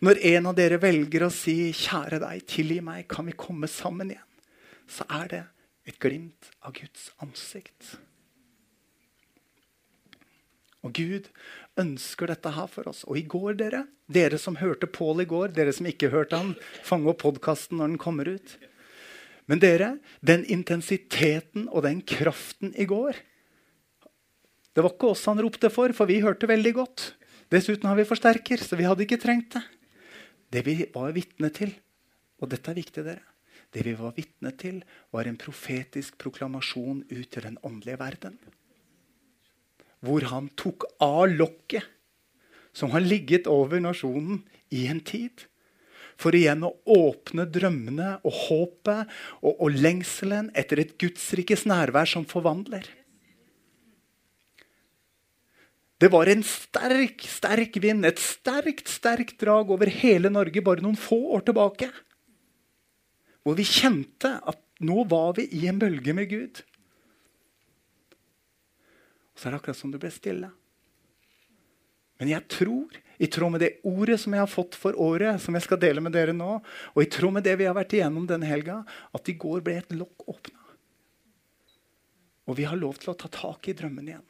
Når 0.00 0.22
en 0.32 0.48
av 0.48 0.56
dere 0.56 0.80
velger 0.80 1.26
å 1.26 1.32
si 1.32 1.68
'Kjære 1.68 2.20
deg, 2.22 2.46
tilgi 2.48 2.80
meg, 2.80 3.04
kan 3.08 3.28
vi 3.28 3.36
komme 3.36 3.68
sammen 3.68 4.14
igjen?' 4.14 4.24
så 4.88 5.04
er 5.10 5.28
det 5.28 5.44
et 5.86 5.98
glimt 6.00 6.50
av 6.62 6.72
Guds 6.72 7.10
ansikt. 7.20 7.96
Og 10.86 10.94
Gud 10.94 11.28
ønsker 11.80 12.30
dette 12.30 12.52
her 12.56 12.68
for 12.70 12.88
oss. 12.90 13.04
Og 13.06 13.18
i 13.20 13.24
går, 13.28 13.56
dere, 13.60 13.84
dere 14.08 14.38
som 14.40 14.56
hørte 14.60 14.88
Pål 14.88 15.24
i 15.24 15.28
går, 15.28 15.52
dere 15.56 15.74
som 15.76 15.88
ikke 15.88 16.10
hørte 16.12 16.38
han, 16.40 16.54
fange 16.86 17.10
opp 17.12 17.22
podkasten 17.24 17.80
når 17.80 17.92
den 17.92 18.00
kommer 18.02 18.30
ut. 18.30 18.56
Men 19.46 19.62
dere, 19.62 19.92
den 20.24 20.44
intensiteten 20.50 21.68
og 21.70 21.84
den 21.86 22.00
kraften 22.02 22.72
i 22.74 22.86
går 22.88 23.14
Det 24.74 24.82
var 24.82 24.92
ikke 24.92 25.12
oss 25.14 25.22
han 25.30 25.38
ropte 25.40 25.70
for, 25.72 25.92
for 25.96 26.10
vi 26.10 26.18
hørte 26.20 26.50
veldig 26.50 26.72
godt. 26.76 27.04
Dessuten 27.48 27.86
har 27.88 27.96
vi 27.96 28.04
forsterker, 28.04 28.60
så 28.60 28.76
vi 28.76 28.84
hadde 28.84 29.06
ikke 29.06 29.20
trengt 29.22 29.54
det. 29.54 29.62
Det 30.52 30.62
vi 30.66 30.74
var 30.92 31.14
vitne 31.16 31.48
til, 31.54 31.72
og 32.42 32.50
dette 32.52 32.70
er 32.70 32.76
viktig, 32.76 33.06
dere 33.06 33.24
Det 33.72 33.82
vi 33.86 33.94
var 33.96 34.12
vitne 34.16 34.52
til, 34.58 34.82
var 35.10 35.26
en 35.26 35.38
profetisk 35.40 36.18
proklamasjon 36.18 37.06
ut 37.08 37.30
til 37.30 37.42
den 37.42 37.56
åndelige 37.64 37.98
verden 37.98 38.36
hvor 40.04 40.26
han 40.30 40.50
tok 40.58 40.86
av 41.02 41.28
lokket 41.32 41.84
som 42.76 42.92
har 42.92 43.04
ligget 43.04 43.48
over 43.48 43.80
nasjonen 43.80 44.42
i 44.74 44.86
en 44.90 45.00
tid. 45.00 45.46
For 46.20 46.36
igjen 46.36 46.64
å 46.64 46.74
åpne 46.88 47.46
drømmene 47.52 48.16
og 48.24 48.36
håpet 48.46 49.10
og, 49.42 49.52
og 49.52 49.76
lengselen 49.76 50.50
etter 50.56 50.80
et 50.80 50.94
gudsrikes 51.00 51.66
nærvær 51.68 52.08
som 52.08 52.24
forvandler. 52.28 52.88
Det 55.96 56.10
var 56.12 56.28
en 56.28 56.42
sterk, 56.44 57.24
sterk 57.24 57.78
vind, 57.80 58.04
et 58.04 58.20
sterkt, 58.20 58.90
sterkt 58.92 59.38
drag 59.40 59.70
over 59.72 59.88
hele 59.88 60.28
Norge 60.32 60.60
bare 60.64 60.84
noen 60.84 60.98
få 61.00 61.16
år 61.38 61.46
tilbake. 61.48 61.88
Hvor 63.40 63.56
vi 63.56 63.64
kjente 63.64 64.34
at 64.44 64.60
nå 64.84 65.06
var 65.08 65.38
vi 65.38 65.46
i 65.56 65.64
en 65.70 65.80
bølge 65.80 66.12
med 66.16 66.28
Gud. 66.28 66.60
Og 69.36 69.40
så 69.40 69.50
er 69.50 69.52
det 69.52 69.58
akkurat 69.60 69.76
som 69.76 69.90
det 69.92 70.00
ble 70.00 70.08
stille. 70.08 70.48
Men 72.16 72.30
jeg 72.30 72.46
tror, 72.48 72.94
i 73.20 73.28
tråd 73.28 73.52
med 73.52 73.60
det 73.60 73.74
ordet 73.84 74.16
som 74.22 74.32
jeg 74.32 74.40
har 74.40 74.48
fått 74.48 74.78
for 74.80 74.96
året, 74.96 75.36
som 75.44 75.52
jeg 75.52 75.66
skal 75.66 75.80
dele 75.82 76.00
med 76.00 76.14
dere 76.16 76.32
nå, 76.32 76.54
og 76.94 77.02
i 77.02 77.10
tråd 77.12 77.34
med 77.36 77.44
det 77.44 77.58
vi 77.60 77.66
har 77.68 77.76
vært 77.76 77.92
igjennom 77.98 78.24
denne 78.28 78.48
helga, 78.48 78.78
at 79.12 79.28
i 79.28 79.36
går 79.36 79.60
ble 79.66 79.76
et 79.82 79.92
lokk 79.92 80.24
åpna. 80.32 80.62
Og 82.48 82.56
vi 82.56 82.64
har 82.64 82.80
lov 82.80 82.96
til 83.02 83.12
å 83.12 83.18
ta 83.20 83.28
tak 83.28 83.68
i 83.68 83.76
drømmene 83.76 84.14
igjen. 84.14 84.24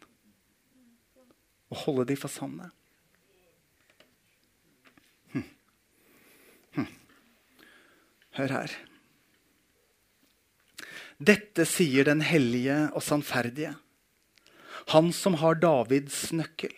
Og 1.70 1.80
holde 1.84 2.08
de 2.10 2.18
for 2.18 2.32
sanne. 2.32 2.72
Hm. 5.36 5.46
Hm. 6.80 6.90
Hør 8.40 8.58
her. 8.58 8.78
Dette 11.16 11.70
sier 11.70 12.10
den 12.10 12.26
hellige 12.26 12.88
og 12.90 13.04
sannferdige 13.06 13.76
han 14.92 15.12
som 15.12 15.34
har 15.40 15.58
Davids 15.58 16.28
nøkkel. 16.32 16.74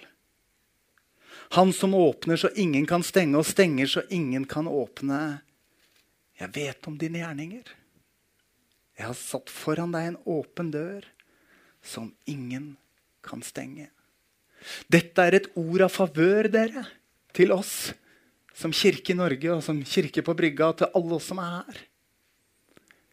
Han 1.57 1.73
som 1.73 1.95
åpner 1.95 2.37
så 2.37 2.49
ingen 2.57 2.87
kan 2.87 3.05
stenge, 3.05 3.39
og 3.41 3.47
stenger 3.47 3.89
så 3.89 4.05
ingen 4.13 4.45
kan 4.49 4.69
åpne. 4.69 5.41
Jeg 6.39 6.53
vet 6.55 6.89
om 6.89 6.97
dine 7.01 7.23
gjerninger. 7.23 7.71
Jeg 8.99 9.07
har 9.07 9.17
satt 9.17 9.53
foran 9.53 9.95
deg 9.95 10.11
en 10.11 10.21
åpen 10.29 10.73
dør 10.75 11.07
som 11.85 12.11
ingen 12.29 12.75
kan 13.25 13.45
stenge. 13.45 13.89
Dette 14.91 15.23
er 15.23 15.39
et 15.39 15.51
ord 15.57 15.85
av 15.87 15.93
favør, 15.95 16.49
dere, 16.53 16.85
til 17.37 17.53
oss 17.55 17.93
som 18.59 18.75
kirke 18.75 19.15
i 19.15 19.19
Norge 19.19 19.53
og 19.55 19.63
som 19.65 19.79
kirke 19.87 20.25
på 20.27 20.35
brygga, 20.37 20.73
til 20.75 20.91
alle 20.99 21.17
oss 21.21 21.29
som 21.31 21.41
er 21.43 21.61
her. 21.61 21.85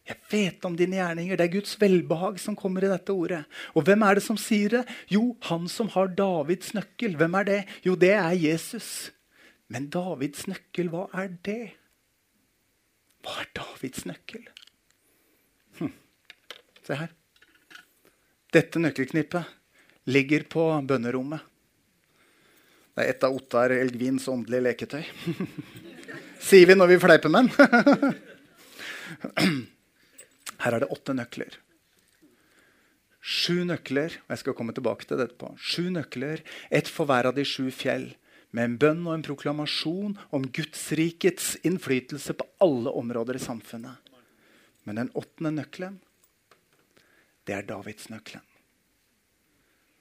Jeg 0.05 0.19
vet 0.29 0.65
om 0.67 0.75
dine 0.77 0.99
gjerninger. 0.99 1.37
Det 1.37 1.45
er 1.47 1.53
Guds 1.55 1.73
velbehag 1.81 2.37
som 2.41 2.57
kommer 2.57 2.85
i 2.85 2.91
dette 2.91 3.13
ordet. 3.13 3.41
Og 3.73 3.87
hvem 3.87 4.03
er 4.05 4.19
det 4.19 4.25
som 4.25 4.37
sier 4.37 4.77
det? 4.77 4.83
Jo, 5.09 5.31
han 5.47 5.65
som 5.71 5.89
har 5.95 6.13
Davids 6.13 6.75
nøkkel. 6.77 7.17
Hvem 7.17 7.37
er 7.41 7.47
det? 7.49 7.57
Jo, 7.87 7.95
det 7.97 8.13
er 8.13 8.37
Jesus. 8.37 9.09
Men 9.73 9.89
Davids 9.89 10.45
nøkkel, 10.45 10.91
hva 10.93 11.07
er 11.17 11.33
det? 11.47 11.73
Hva 13.25 13.39
er 13.41 13.49
Davids 13.57 14.05
nøkkel? 14.05 14.45
Hm. 15.79 15.93
Se 16.85 17.01
her. 17.01 17.09
Dette 18.53 18.79
nøkkelknippet 18.79 19.49
ligger 20.13 20.45
på 20.45 20.69
bønnerommet. 20.85 21.41
Det 22.95 23.03
er 23.03 23.11
et 23.11 23.25
av 23.27 23.33
Ottar 23.35 23.73
Elgvins 23.75 24.29
åndelige 24.31 24.69
leketøy. 24.69 25.01
Sier 26.45 26.69
vi 26.69 26.77
når 26.77 26.93
vi 26.93 27.01
fleiper 27.01 27.33
med 27.33 27.49
den. 27.49 28.19
Her 30.63 30.75
er 30.75 30.83
det 30.83 30.91
åtte 30.93 31.15
nøkler. 31.15 31.57
Sju 33.25 33.63
nøkler, 33.65 34.19
og 34.27 34.35
jeg 34.35 34.41
skal 34.43 34.55
komme 34.57 34.73
tilbake 34.77 35.07
til 35.09 35.17
dette 35.17 35.37
på. 35.41 35.49
Sju 35.57 35.89
nøkler, 35.89 36.43
ett 36.69 36.89
for 36.91 37.09
hver 37.09 37.31
av 37.31 37.37
de 37.37 37.45
sju 37.47 37.71
fjell. 37.73 38.11
Med 38.53 38.69
en 38.69 38.75
bønn 38.79 39.01
og 39.07 39.15
en 39.15 39.25
proklamasjon 39.25 40.13
om 40.35 40.45
Gudsrikets 40.53 41.55
innflytelse 41.65 42.35
på 42.37 42.45
alle 42.63 42.93
områder 42.93 43.39
i 43.39 43.41
samfunnet. 43.41 44.13
Men 44.85 45.01
den 45.01 45.09
åttende 45.17 45.55
nøkkelen, 45.57 45.97
det 47.49 47.57
er 47.57 47.65
Davidsnøkkelen. 47.67 48.45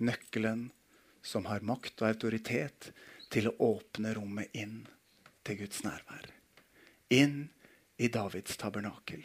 Nøkkelen 0.05 0.69
som 1.25 1.49
har 1.49 1.65
makt 1.65 2.03
og 2.03 2.11
autoritet 2.11 2.91
til 3.33 3.49
å 3.49 3.57
åpne 3.73 4.13
rommet 4.19 4.53
inn 4.53 4.83
til 5.49 5.63
Guds 5.63 5.81
nærvær. 5.87 6.29
Inn 7.15 7.49
i 7.97 8.11
Davids 8.13 8.61
tabernakel 8.61 9.25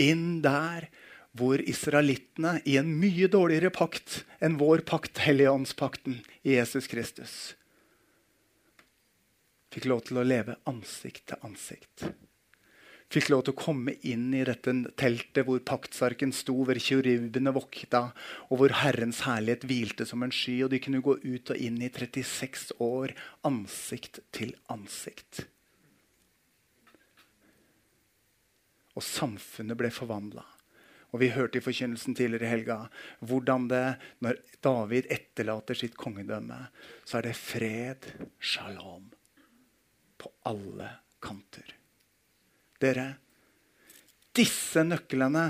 inn 0.00 0.42
der 0.44 0.88
hvor 1.34 1.58
israelittene 1.58 2.60
i 2.64 2.76
en 2.78 2.92
mye 3.00 3.26
dårligere 3.30 3.72
pakt 3.74 4.22
enn 4.44 4.58
vår 4.60 4.84
pakt, 4.86 5.18
Helligåndspakten 5.24 6.20
i 6.46 6.54
Jesus 6.54 6.86
Kristus, 6.90 7.54
fikk 9.74 9.88
lov 9.90 10.04
til 10.06 10.20
å 10.20 10.26
leve 10.26 10.54
ansikt 10.70 11.26
til 11.32 11.48
ansikt. 11.48 12.06
Fikk 13.14 13.28
lov 13.30 13.44
til 13.46 13.54
å 13.54 13.60
komme 13.60 13.92
inn 14.06 14.30
i 14.34 14.42
dette 14.46 14.72
teltet 14.98 15.46
hvor 15.46 15.60
paktsarken 15.66 16.32
sto, 16.34 16.56
hvor 16.66 16.78
kjuribene 16.80 17.52
vokta, 17.54 18.08
og 18.48 18.58
hvor 18.58 18.74
Herrens 18.80 19.20
herlighet 19.26 19.66
hvilte 19.68 20.06
som 20.08 20.24
en 20.24 20.34
sky. 20.34 20.56
Og 20.64 20.72
de 20.72 20.80
kunne 20.82 21.02
gå 21.04 21.18
ut 21.22 21.52
og 21.52 21.60
inn 21.60 21.78
i 21.84 21.92
36 21.94 22.74
år 22.82 23.14
ansikt 23.46 24.22
til 24.34 24.56
ansikt. 24.72 25.44
Og 28.94 29.02
samfunnet 29.02 29.78
ble 29.78 29.90
forvandla. 29.94 30.44
Og 31.14 31.20
Vi 31.22 31.30
hørte 31.30 31.60
i 31.60 31.62
forkynnelsen 31.62 32.16
tidligere 32.18 32.48
i 32.48 32.52
helga 32.56 32.76
hvordan 33.22 33.68
det, 33.70 33.84
når 34.18 34.40
David 34.64 35.06
etterlater 35.14 35.78
sitt 35.78 35.94
kongedømme, 35.98 36.58
så 37.06 37.20
er 37.20 37.28
det 37.28 37.36
fred, 37.38 38.08
shalom, 38.42 39.06
på 40.18 40.32
alle 40.50 40.88
kanter. 41.22 41.76
Dere, 42.82 43.12
disse 44.34 44.82
nøklene 44.82 45.44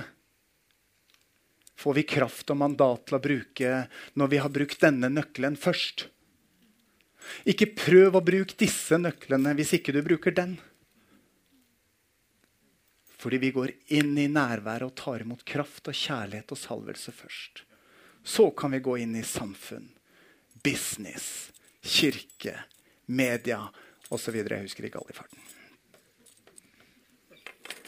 får 1.81 1.97
vi 1.97 2.05
kraft 2.13 2.53
og 2.53 2.61
mandat 2.61 3.09
til 3.09 3.17
å 3.17 3.23
bruke 3.25 3.73
når 4.21 4.31
vi 4.35 4.43
har 4.45 4.53
brukt 4.53 4.85
denne 4.85 5.09
nøkkelen 5.13 5.57
først. 5.57 6.11
Ikke 7.49 7.73
prøv 7.73 8.19
å 8.19 8.25
bruke 8.25 8.57
disse 8.61 9.01
nøklene 9.01 9.57
hvis 9.57 9.79
ikke 9.79 9.97
du 9.97 10.03
bruker 10.05 10.37
den. 10.37 10.59
Fordi 13.25 13.39
vi 13.41 13.55
går 13.57 13.71
inn 13.97 14.19
i 14.21 14.27
nærværet 14.29 14.85
og 14.85 14.97
tar 15.01 15.23
imot 15.25 15.47
kraft 15.49 15.87
og 15.89 15.97
kjærlighet 15.97 16.51
og 16.53 16.59
salvelse 16.61 17.13
først. 17.17 17.63
Så 18.21 18.51
kan 18.53 18.75
vi 18.77 18.83
gå 18.85 18.99
inn 19.01 19.15
i 19.17 19.23
samfunn, 19.25 19.87
business, 20.61 21.49
kirke, 21.81 22.53
media 23.09 23.63
osv. 24.13 24.37
Jeg 24.43 24.67
husker 24.67 24.91
ikke 24.91 25.01
alle 25.01 25.15
i 25.15 25.17
farten. 25.17 25.41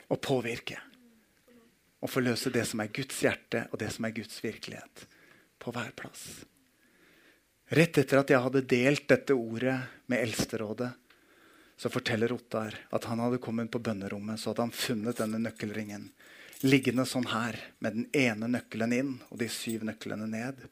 Og 0.09 0.25
påvirke. 0.25 0.81
Og 2.01 2.09
forløse 2.09 2.55
det 2.55 2.65
som 2.73 2.81
er 2.81 2.95
Guds 2.97 3.21
hjerte 3.21 3.67
og 3.69 3.81
det 3.85 3.93
som 3.93 4.09
er 4.09 4.17
Guds 4.17 4.41
virkelighet. 4.41 5.05
På 5.61 5.77
hver 5.77 5.93
plass. 6.01 6.47
Rett 7.77 8.01
etter 8.01 8.23
at 8.23 8.33
jeg 8.33 8.41
hadde 8.41 8.69
delt 8.73 9.05
dette 9.13 9.37
ordet 9.37 9.83
med 10.09 10.25
Eldsterådet, 10.25 10.95
så 11.77 11.91
forteller 11.93 12.33
Ottar 12.33 12.79
at 12.91 13.05
han 13.11 13.21
hadde 13.21 13.41
kommet 13.43 13.71
på 13.71 13.83
bønnerommet 13.85 14.41
så 14.41 14.51
hadde 14.51 14.69
han 14.69 14.75
funnet 14.75 15.21
denne 15.21 15.41
nøkkelringen 15.43 16.11
liggende 16.65 17.05
sånn 17.07 17.29
her, 17.29 17.59
med 17.79 17.97
den 17.97 18.07
ene 18.17 18.49
nøkkelen 18.49 18.95
inn 18.97 19.15
og 19.29 19.41
de 19.41 19.49
syv 19.53 19.85
nøklene 19.85 20.29
ned. 20.31 20.63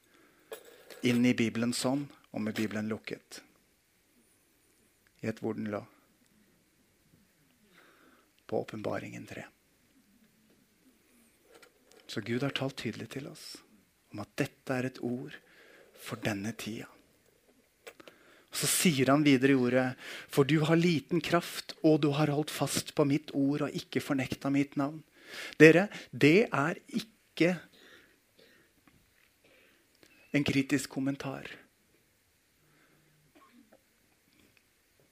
Inn 1.05 1.25
i 1.27 1.35
Bibelen 1.37 1.75
sånn, 1.77 2.07
og 2.33 2.41
med 2.43 2.57
Bibelen 2.57 2.89
lukket. 2.89 3.43
Gjett 5.21 5.43
hvor 5.45 5.59
den 5.59 5.71
lå. 5.73 5.85
på 8.45 8.59
åpenbaringen 8.61 9.25
3. 9.27 9.43
Så 12.07 12.21
Gud 12.21 12.43
har 12.45 12.53
talt 12.53 12.77
tydelig 12.77 13.09
til 13.15 13.31
oss 13.31 13.45
om 14.13 14.21
at 14.21 14.35
dette 14.37 14.77
er 14.77 14.85
et 14.85 15.01
ord 15.01 15.33
for 15.97 16.21
denne 16.21 16.53
tida. 16.53 16.94
Og 18.55 18.61
Så 18.61 18.69
sier 18.71 19.11
han 19.11 19.25
videre 19.27 19.51
i 19.51 19.59
ordet, 19.59 19.89
for 20.31 20.47
du 20.47 20.61
har 20.63 20.79
liten 20.79 21.19
kraft, 21.19 21.75
og 21.83 22.05
du 22.05 22.13
har 22.15 22.31
holdt 22.31 22.53
fast 22.55 22.93
på 22.95 23.03
mitt 23.03 23.33
ord 23.35 23.67
og 23.67 23.75
ikke 23.75 23.99
fornekta 23.99 24.53
mitt 24.55 24.77
navn. 24.79 25.01
Dere, 25.59 25.89
det 26.15 26.47
er 26.55 26.79
ikke 26.95 27.57
en 30.39 30.47
kritisk 30.47 30.95
kommentar. 30.95 31.51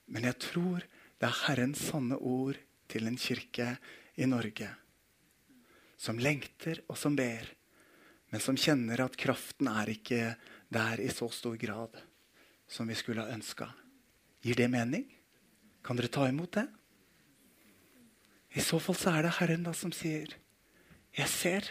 Men 0.06 0.28
jeg 0.30 0.38
tror 0.46 0.86
det 1.18 1.26
er 1.26 1.42
Herrens 1.48 1.82
sanne 1.90 2.20
ord 2.22 2.60
til 2.86 3.10
en 3.10 3.18
kirke 3.18 3.72
i 4.22 4.30
Norge 4.30 4.70
som 5.98 6.18
lengter 6.18 6.78
og 6.86 6.98
som 6.98 7.18
ber, 7.18 7.42
men 8.30 8.42
som 8.42 8.54
kjenner 8.58 9.02
at 9.02 9.18
kraften 9.18 9.66
er 9.70 9.90
ikke 9.96 10.32
der 10.70 11.02
i 11.02 11.10
så 11.10 11.26
stor 11.34 11.58
grad 11.58 11.98
som 12.72 12.88
vi 12.88 12.96
skulle 12.96 13.20
ha 13.20 13.34
ønska. 13.34 13.68
Gir 14.42 14.56
det 14.56 14.70
mening? 14.72 15.04
Kan 15.84 15.98
dere 15.98 16.08
ta 16.08 16.24
imot 16.28 16.56
det? 16.56 16.66
I 18.56 18.60
så 18.64 18.80
fall 18.80 18.96
så 18.96 19.12
er 19.12 19.26
det 19.26 19.36
Herren 19.38 19.66
da 19.66 19.72
som 19.72 19.92
sier, 19.92 20.28
'Jeg 21.12 21.28
ser. 21.28 21.68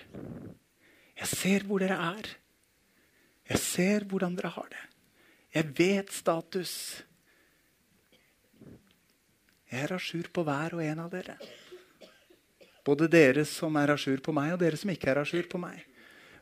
Jeg 1.17 1.27
ser 1.27 1.63
hvor 1.65 1.79
dere 1.79 1.97
er. 1.97 2.27
Jeg 3.49 3.57
ser 3.57 4.05
hvordan 4.05 4.35
dere 4.35 4.49
har 4.49 4.67
det. 4.69 4.85
Jeg 5.53 5.77
vet 5.77 6.11
status. 6.11 7.03
Jeg 9.71 9.83
er 9.83 9.93
a 9.93 9.99
jour 9.99 10.29
på 10.33 10.43
hver 10.43 10.73
og 10.73 10.83
en 10.83 10.99
av 10.99 11.09
dere. 11.09 11.37
Både 12.85 13.07
dere 13.07 13.45
som 13.45 13.75
er 13.75 13.91
a 13.91 13.97
jour 13.97 14.17
på 14.17 14.33
meg, 14.33 14.53
og 14.53 14.59
dere 14.59 14.77
som 14.77 14.89
ikke 14.89 15.09
er 15.09 15.21
a 15.21 15.25
jour 15.25 15.43
på 15.49 15.57
meg. 15.57 15.85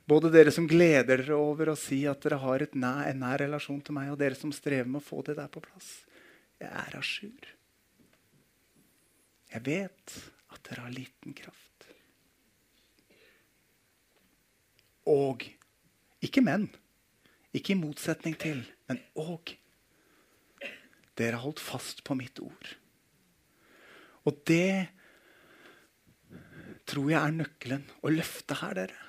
Både 0.09 0.31
dere 0.33 0.51
som 0.53 0.65
gleder 0.65 1.21
dere 1.21 1.37
over 1.37 1.69
å 1.69 1.77
si 1.77 2.01
at 2.09 2.23
dere 2.25 2.39
har 2.41 2.65
nær, 2.73 3.05
en 3.11 3.19
nær 3.21 3.43
relasjon 3.43 3.81
til 3.85 3.93
meg, 3.93 4.09
og 4.09 4.17
dere 4.17 4.37
som 4.37 4.53
strever 4.55 4.89
med 4.89 5.03
å 5.03 5.05
få 5.05 5.21
det 5.27 5.35
der 5.37 5.49
på 5.53 5.61
plass. 5.61 5.89
Jeg 6.57 6.69
er 6.71 6.95
a 6.97 7.01
jour. 7.05 7.49
Jeg 9.53 9.65
vet 9.65 10.15
at 10.49 10.63
dere 10.65 10.85
har 10.85 10.95
liten 10.95 11.35
kraft. 11.37 11.85
Og 15.09 15.45
ikke 16.25 16.43
men. 16.45 16.67
Ikke 17.53 17.73
i 17.73 17.79
motsetning 17.79 18.37
til, 18.37 18.61
men 18.89 19.01
og. 19.17 19.53
Dere 21.17 21.35
har 21.35 21.43
holdt 21.43 21.61
fast 21.61 22.03
på 22.05 22.17
mitt 22.17 22.41
ord. 22.41 22.73
Og 24.25 24.41
det 24.49 24.89
tror 26.89 27.09
jeg 27.11 27.19
er 27.21 27.37
nøkkelen 27.43 27.85
å 28.01 28.13
løfte 28.13 28.57
her, 28.61 28.77
dere. 28.83 29.08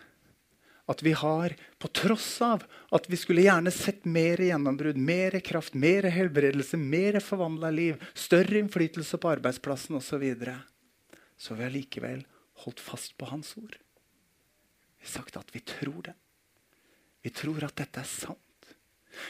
At 0.90 1.04
vi 1.06 1.12
har, 1.14 1.54
på 1.78 1.88
tross 1.94 2.40
av 2.42 2.64
at 2.90 3.06
vi 3.10 3.18
skulle 3.20 3.44
gjerne 3.44 3.70
sett 3.70 4.08
mer 4.10 4.40
gjennombrudd, 4.42 4.98
mer 4.98 5.36
kraft, 5.46 5.76
mer 5.78 6.08
helbredelse, 6.10 6.80
mer 6.80 7.20
forvandla 7.22 7.70
liv, 7.70 8.00
større 8.14 8.58
innflytelse 8.58 9.20
på 9.22 9.30
arbeidsplassen 9.36 10.00
osv., 10.00 10.08
så, 10.08 10.18
videre, 10.18 10.56
så 11.38 11.54
vi 11.54 11.66
har 11.66 11.74
likevel 11.74 12.24
holdt 12.64 12.82
fast 12.82 13.14
på 13.20 13.30
Hans 13.30 13.54
ord. 13.60 13.78
Vi 14.98 15.06
har 15.06 15.14
sagt 15.14 15.38
at 15.38 15.54
vi 15.54 15.62
tror 15.64 16.02
det. 16.10 16.16
Vi 17.22 17.30
tror 17.30 17.64
at 17.64 17.78
dette 17.78 18.02
er 18.02 18.08
sant. 18.08 18.74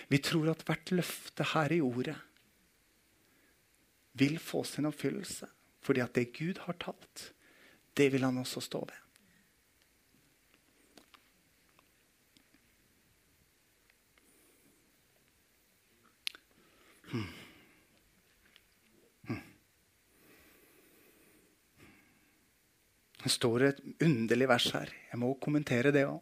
Vi 0.09 0.19
tror 0.23 0.51
at 0.53 0.65
hvert 0.67 0.93
løfte 0.95 1.47
her 1.53 1.73
i 1.75 1.81
ordet 1.85 2.17
vil 4.19 4.39
få 4.43 4.65
sin 4.67 4.89
oppfyllelse. 4.89 5.49
Fordi 5.81 6.03
at 6.05 6.17
det 6.17 6.33
Gud 6.37 6.61
har 6.67 6.77
talt, 6.83 7.31
det 7.97 8.11
vil 8.13 8.27
han 8.27 8.39
også 8.43 8.63
stå 8.65 8.83
ved. 8.85 8.99
Det 23.21 23.31
står 23.33 23.67
et 23.67 23.81
underlig 24.01 24.49
vers 24.49 24.67
her. 24.75 24.91
Jeg 25.11 25.21
må 25.21 25.35
kommentere 25.43 25.93
det 25.93 26.07
òg. 26.09 26.21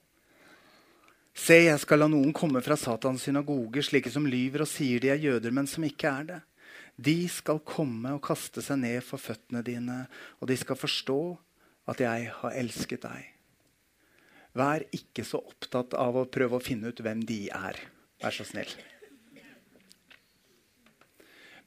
Se, 1.39 1.55
jeg 1.69 1.79
skal 1.79 2.03
la 2.03 2.09
noen 2.11 2.33
komme 2.35 2.59
fra 2.67 2.75
Satans 2.75 3.23
synagoger, 3.29 3.85
slike 3.87 4.11
som 4.11 4.27
lyver 4.27 4.65
og 4.65 4.71
sier 4.71 4.99
de 5.03 5.13
er 5.13 5.21
jøder, 5.23 5.55
men 5.55 5.69
som 5.71 5.85
ikke 5.87 6.11
er 6.11 6.27
det. 6.33 6.39
De 6.99 7.15
skal 7.31 7.61
komme 7.63 8.17
og 8.17 8.25
kaste 8.27 8.65
seg 8.65 8.81
ned 8.83 9.05
for 9.07 9.23
føttene 9.23 9.63
dine, 9.63 10.01
og 10.43 10.51
de 10.51 10.57
skal 10.59 10.81
forstå 10.81 11.21
at 11.89 12.03
jeg 12.03 12.33
har 12.41 12.59
elsket 12.59 13.07
deg. 13.07 13.29
Vær 14.59 14.83
ikke 14.97 15.23
så 15.23 15.39
opptatt 15.39 15.95
av 15.95 16.19
å 16.19 16.27
prøve 16.27 16.59
å 16.59 16.65
finne 16.65 16.91
ut 16.91 17.03
hvem 17.05 17.23
de 17.29 17.45
er. 17.55 17.79
Vær 18.19 18.35
så 18.35 18.47
snill. 18.49 18.73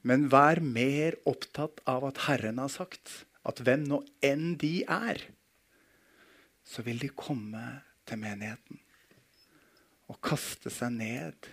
Men 0.04 0.26
vær 0.28 0.60
mer 0.60 1.16
opptatt 1.30 1.80
av 1.88 2.04
at 2.10 2.26
Herren 2.26 2.60
har 2.60 2.72
sagt 2.74 3.22
at 3.48 3.62
hvem 3.64 3.86
nå 3.88 4.00
enn 4.24 4.54
de 4.60 4.82
er, 4.84 5.22
så 6.62 6.84
vil 6.86 7.00
de 7.02 7.10
komme 7.10 7.62
til 8.06 8.20
menigheten 8.22 8.78
og 10.12 10.20
kaste 10.22 10.70
seg 10.70 10.94
ned 10.94 11.48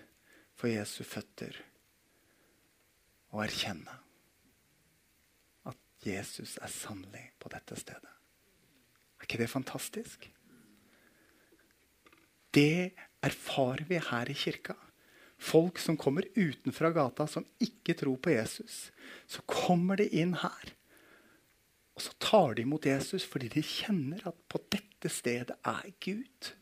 for 0.59 0.69
Jesu 0.69 1.01
føtter 1.07 1.55
og 3.31 3.43
erkjenne 3.45 3.95
at 5.69 6.05
Jesus 6.05 6.57
er 6.61 6.71
sannelig 6.73 7.29
på 7.39 7.51
dette 7.53 7.77
stedet. 7.79 8.13
Er 9.19 9.27
ikke 9.27 9.41
det 9.41 9.49
fantastisk? 9.51 10.29
Det 12.55 12.95
erfarer 13.21 13.85
vi 13.89 13.99
her 14.01 14.31
i 14.31 14.37
kirka. 14.37 14.75
Folk 15.39 15.79
som 15.79 15.97
kommer 15.97 16.27
utenfra 16.35 16.91
gata, 16.91 17.27
som 17.27 17.45
ikke 17.63 17.95
tror 18.01 18.17
på 18.19 18.33
Jesus. 18.33 18.89
Så 19.27 19.43
kommer 19.47 19.99
de 19.99 20.09
inn 20.19 20.33
her. 20.41 20.73
Og 21.99 22.05
så 22.05 22.13
tar 22.23 22.53
de 22.55 22.63
imot 22.63 22.85
Jesus 22.87 23.25
fordi 23.27 23.49
de 23.51 23.61
kjenner 23.65 24.23
at 24.29 24.37
på 24.47 24.61
dette 24.71 25.11
stedet 25.11 25.57
er 25.67 25.89
Gud. 25.99 26.53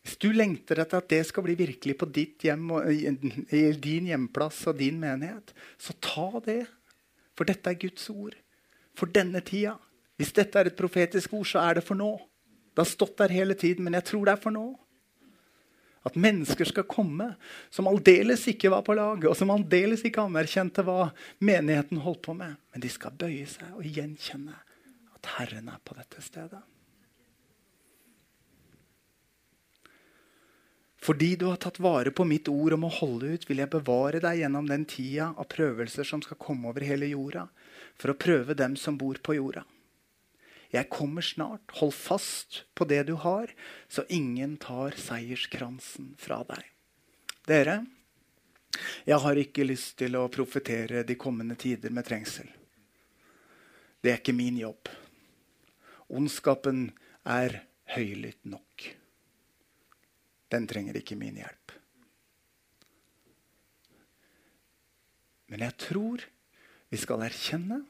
Hvis 0.00 0.16
du 0.16 0.30
lengter 0.32 0.80
etter 0.80 1.02
at 1.02 1.10
det 1.12 1.18
skal 1.28 1.44
bli 1.44 1.58
virkelig 1.58 1.98
på 2.00 2.08
ditt 2.08 2.46
hjem, 2.48 2.70
og 2.72 2.88
i 2.88 3.60
din 3.76 4.08
hjemplass 4.08 4.62
og 4.72 4.78
din 4.80 4.96
menighet, 5.02 5.52
så 5.76 5.92
ta 6.00 6.40
det. 6.46 6.62
For 7.36 7.44
dette 7.44 7.68
er 7.68 7.76
Guds 7.84 8.08
ord. 8.08 8.38
For 8.96 9.12
denne 9.12 9.44
tida. 9.44 9.76
Hvis 10.16 10.32
dette 10.40 10.56
er 10.56 10.70
et 10.70 10.80
profetisk 10.80 11.36
ord, 11.36 11.50
så 11.52 11.60
er 11.60 11.76
det 11.76 11.84
for 11.84 12.00
nå. 12.00 12.14
Det 12.72 12.80
har 12.80 12.88
stått 12.88 13.20
der 13.20 13.36
hele 13.36 13.58
tiden, 13.60 13.84
men 13.84 14.00
jeg 14.00 14.08
tror 14.08 14.24
det 14.24 14.38
er 14.38 14.40
for 14.40 14.56
nå. 14.56 14.64
At 16.08 16.16
mennesker 16.16 16.64
skal 16.64 16.88
komme 16.88 17.34
som 17.68 17.88
aldeles 17.90 18.46
ikke 18.48 18.70
var 18.72 18.82
på 18.86 18.96
laget, 18.96 19.28
og 19.28 19.36
som 19.36 19.52
aldeles 19.52 20.04
ikke 20.06 20.24
anerkjente 20.24 20.84
hva 20.86 21.10
menigheten 21.44 22.00
holdt 22.00 22.22
på 22.24 22.34
med. 22.38 22.56
Men 22.72 22.84
de 22.84 22.92
skal 22.92 23.16
bøye 23.20 23.46
seg 23.50 23.74
og 23.76 23.84
gjenkjenne 23.84 24.56
at 25.16 25.32
Herren 25.36 25.68
er 25.68 25.80
på 25.84 25.96
dette 25.98 26.24
stedet. 26.24 26.62
Fordi 31.00 31.34
du 31.40 31.46
har 31.48 31.56
tatt 31.56 31.80
vare 31.80 32.12
på 32.12 32.26
mitt 32.28 32.48
ord 32.52 32.76
om 32.76 32.84
å 32.84 32.92
holde 32.92 33.32
ut, 33.32 33.44
vil 33.48 33.62
jeg 33.62 33.72
bevare 33.72 34.20
deg 34.20 34.42
gjennom 34.42 34.66
den 34.68 34.84
tida 34.88 35.30
av 35.32 35.48
prøvelser 35.48 36.04
som 36.04 36.20
skal 36.24 36.36
komme 36.40 36.68
over 36.68 36.84
hele 36.84 37.08
jorda, 37.08 37.46
for 37.96 38.12
å 38.12 38.18
prøve 38.20 38.56
dem 38.56 38.76
som 38.76 38.98
bor 39.00 39.16
på 39.24 39.38
jorda. 39.38 39.64
Jeg 40.70 40.88
kommer 40.92 41.24
snart. 41.24 41.64
Hold 41.80 41.94
fast 41.96 42.64
på 42.78 42.86
det 42.86 43.02
du 43.08 43.16
har, 43.22 43.50
så 43.88 44.04
ingen 44.08 44.56
tar 44.62 44.94
seierskransen 44.98 46.14
fra 46.20 46.42
deg. 46.46 46.62
Dere, 47.50 47.80
jeg 49.08 49.18
har 49.24 49.40
ikke 49.40 49.66
lyst 49.66 49.96
til 49.98 50.14
å 50.18 50.28
profetere 50.30 51.02
de 51.06 51.18
kommende 51.18 51.58
tider 51.58 51.90
med 51.90 52.06
trengsel. 52.06 52.46
Det 54.00 54.14
er 54.14 54.22
ikke 54.22 54.36
min 54.36 54.60
jobb. 54.60 54.88
Ondskapen 56.14 56.86
er 57.26 57.62
høylytt 57.96 58.46
nok 58.46 58.90
den 60.50 60.66
trenger 60.66 60.98
ikke 60.98 61.18
min 61.18 61.38
hjelp. 61.38 61.74
Men 65.50 65.64
jeg 65.66 65.76
tror 65.82 66.24
vi 66.90 66.98
skal 66.98 67.22
erkjenne 67.26 67.80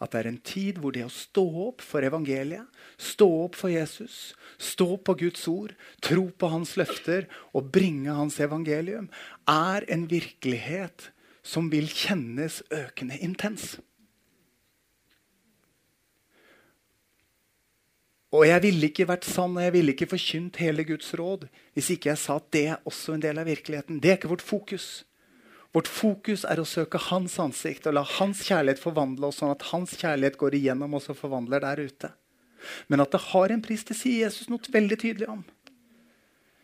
at 0.00 0.14
det 0.14 0.20
er 0.20 0.28
en 0.30 0.40
tid 0.40 0.78
hvor 0.80 0.94
det 0.96 1.04
å 1.04 1.12
stå 1.12 1.44
opp 1.66 1.84
for 1.84 2.04
evangeliet, 2.06 2.64
stå 2.96 3.28
opp 3.44 3.58
for 3.60 3.72
Jesus, 3.72 4.32
stå 4.56 4.96
på 5.04 5.16
Guds 5.26 5.44
ord, 5.50 5.74
tro 6.00 6.30
på 6.32 6.50
hans 6.52 6.72
løfter 6.80 7.28
og 7.52 7.68
bringe 7.74 8.14
hans 8.16 8.40
evangelium, 8.40 9.10
er 9.44 9.84
en 9.92 10.08
virkelighet 10.08 11.10
som 11.44 11.68
vil 11.72 11.88
kjennes 11.92 12.62
økende 12.72 13.20
intens. 13.20 13.76
Og 18.30 18.46
jeg 18.46 18.62
ville 18.62 18.88
ikke 18.88 19.08
vært 19.10 19.26
sann 19.26 19.56
og 19.56 19.64
jeg 19.64 19.74
ville 19.74 19.92
ikke 19.92 20.12
forkynt 20.12 20.60
hele 20.62 20.84
Guds 20.86 21.08
råd 21.18 21.48
hvis 21.74 21.88
ikke 21.96 22.12
jeg 22.12 22.20
sa 22.22 22.36
at 22.38 22.50
det 22.54 22.66
er 22.70 22.84
også 22.86 23.16
en 23.16 23.24
del 23.24 23.40
av 23.42 23.48
virkeligheten. 23.50 23.98
Det 23.98 24.12
er 24.12 24.20
ikke 24.20 24.30
vårt 24.30 24.44
fokus. 24.46 25.02
Vårt 25.70 25.88
fokus 25.90 26.42
er 26.48 26.58
å 26.58 26.66
søke 26.66 26.98
hans 27.10 27.36
ansikt 27.42 27.86
og 27.86 27.94
la 27.94 28.02
hans 28.18 28.42
kjærlighet 28.46 28.82
forvandle 28.82 29.28
oss, 29.28 29.38
sånn 29.38 29.52
at 29.54 29.68
hans 29.70 29.94
kjærlighet 30.00 30.38
går 30.40 30.56
igjennom 30.58 30.96
oss 30.98 31.06
og 31.12 31.18
forvandler 31.20 31.62
der 31.62 31.82
ute. 31.86 32.10
Men 32.90 33.04
at 33.04 33.14
det 33.14 33.22
har 33.30 33.54
en 33.54 33.62
pris, 33.62 33.84
det 33.86 33.96
sier 33.96 34.26
Jesus 34.26 34.50
noe 34.50 34.74
veldig 34.74 34.98
tydelig 34.98 35.30
om. 35.30 35.44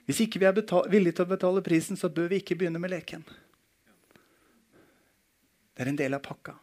Hvis 0.07 0.23
ikke 0.23 0.42
vi 0.42 0.49
er 0.49 0.59
villige 0.90 1.19
til 1.19 1.27
å 1.27 1.33
betale 1.33 1.62
prisen, 1.66 1.99
så 1.99 2.11
bør 2.11 2.31
vi 2.31 2.42
ikke 2.42 2.59
begynne 2.59 2.83
med 2.83 2.92
leken. 2.92 3.25
Det 5.75 5.85
er 5.85 5.90
en 5.90 5.99
del 5.99 6.16
av 6.16 6.23
pakka. 6.27 6.57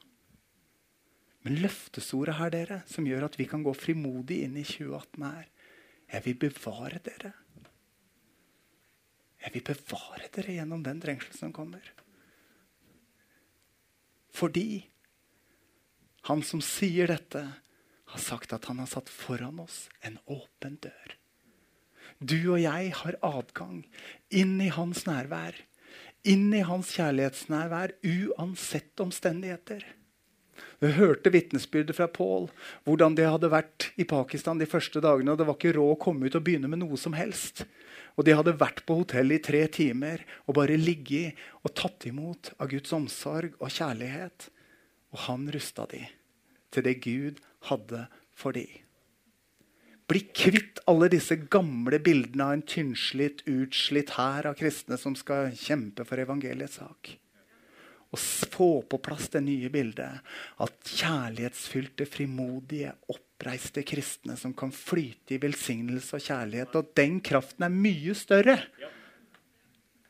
Men 1.43 1.59
løftesordet 1.63 2.37
her, 2.39 2.51
dere, 2.53 2.77
som 2.87 3.07
gjør 3.07 3.27
at 3.27 3.35
vi 3.39 3.47
kan 3.51 3.63
gå 3.63 3.73
frimodig 3.75 4.43
inn 4.45 4.55
i 4.59 4.67
2018, 4.67 5.27
er 5.27 5.49
Jeg 6.13 6.23
vil 6.27 6.35
bevare 6.39 6.99
dere. 7.03 7.33
Jeg 9.43 9.51
vil 9.55 9.63
bevare 9.65 10.29
dere 10.35 10.55
gjennom 10.59 10.83
den 10.85 11.01
trengsel 11.03 11.35
som 11.35 11.51
kommer. 11.55 11.83
Fordi 14.33 14.85
han 16.29 16.43
som 16.45 16.61
sier 16.63 17.11
dette, 17.11 17.43
har 18.13 18.21
sagt 18.21 18.53
at 18.53 18.65
han 18.69 18.79
har 18.81 18.89
satt 18.91 19.09
foran 19.09 19.59
oss 19.63 19.87
en 20.05 20.19
åpen 20.29 20.77
dør. 20.83 21.15
Du 22.21 22.37
og 22.53 22.59
jeg 22.61 22.91
har 22.95 23.17
adgang 23.25 23.81
inn 24.29 24.59
i 24.61 24.69
hans 24.73 25.07
nærvær, 25.09 25.57
inn 26.23 26.53
i 26.55 26.61
hans 26.63 26.93
kjærlighetsnærvær, 26.95 27.97
uansett 28.05 29.01
omstendigheter. 29.03 29.83
Du 30.79 30.87
hørte 30.93 31.31
vitnesbyrdet 31.33 31.97
fra 31.97 32.07
Pål, 32.11 32.49
hvordan 32.85 33.17
det 33.17 33.27
hadde 33.27 33.49
vært 33.51 33.89
i 33.99 34.05
Pakistan 34.07 34.61
de 34.61 34.69
første 34.69 35.01
dagene. 35.03 35.33
og 35.33 35.39
Det 35.41 35.47
var 35.47 35.57
ikke 35.57 35.73
råd 35.77 35.95
å 35.95 35.99
komme 35.99 36.27
ut 36.27 36.37
og 36.37 36.45
begynne 36.45 36.69
med 36.69 36.83
noe 36.83 36.99
som 36.99 37.15
helst. 37.17 37.63
Og 38.13 38.27
de 38.27 38.35
hadde 38.37 38.55
vært 38.59 38.83
på 38.85 38.99
hotellet 38.99 39.41
i 39.41 39.45
tre 39.47 39.63
timer 39.73 40.21
og 40.45 40.57
bare 40.59 40.77
ligget 40.77 41.39
og 41.63 41.73
tatt 41.77 42.05
imot 42.09 42.51
av 42.59 42.69
Guds 42.73 42.93
omsorg 42.93 43.55
og 43.59 43.73
kjærlighet. 43.73 44.49
Og 45.13 45.25
han 45.27 45.47
rusta 45.53 45.87
de 45.89 46.05
til 46.73 46.85
det 46.85 46.99
Gud 47.05 47.41
hadde 47.69 48.07
for 48.33 48.55
de. 48.57 48.65
Bli 50.09 50.19
kvitt 50.35 50.81
alle 50.89 51.07
disse 51.13 51.37
gamle 51.53 51.99
bildene 52.03 52.45
av 52.45 52.57
en 52.57 52.65
tynnslitt, 52.67 53.45
utslitt 53.47 54.15
hær 54.17 54.49
av 54.49 54.57
kristne 54.59 54.97
som 54.99 55.15
skal 55.17 55.53
kjempe 55.57 56.05
for 56.05 56.21
evangeliets 56.21 56.81
sak. 56.81 57.15
Og 58.13 58.21
få 58.21 58.67
på 58.85 58.99
plass 59.01 59.31
det 59.33 59.41
nye 59.41 59.69
bildet 59.73 60.21
at 60.61 60.91
kjærlighetsfylte, 60.99 62.05
frimodige, 62.05 62.91
oppreiste 63.09 63.81
kristne 63.89 64.35
som 64.37 64.53
kan 64.53 64.69
flyte 64.73 65.33
i 65.33 65.41
velsignelse 65.41 66.19
og 66.19 66.27
kjærlighet. 66.27 66.77
Og 66.77 66.91
den 66.97 67.17
kraften 67.25 67.65
er 67.65 67.73
mye 67.73 68.13
større 68.17 68.59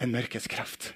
enn 0.03 0.11
mørkets 0.11 0.49
kraft. 0.51 0.91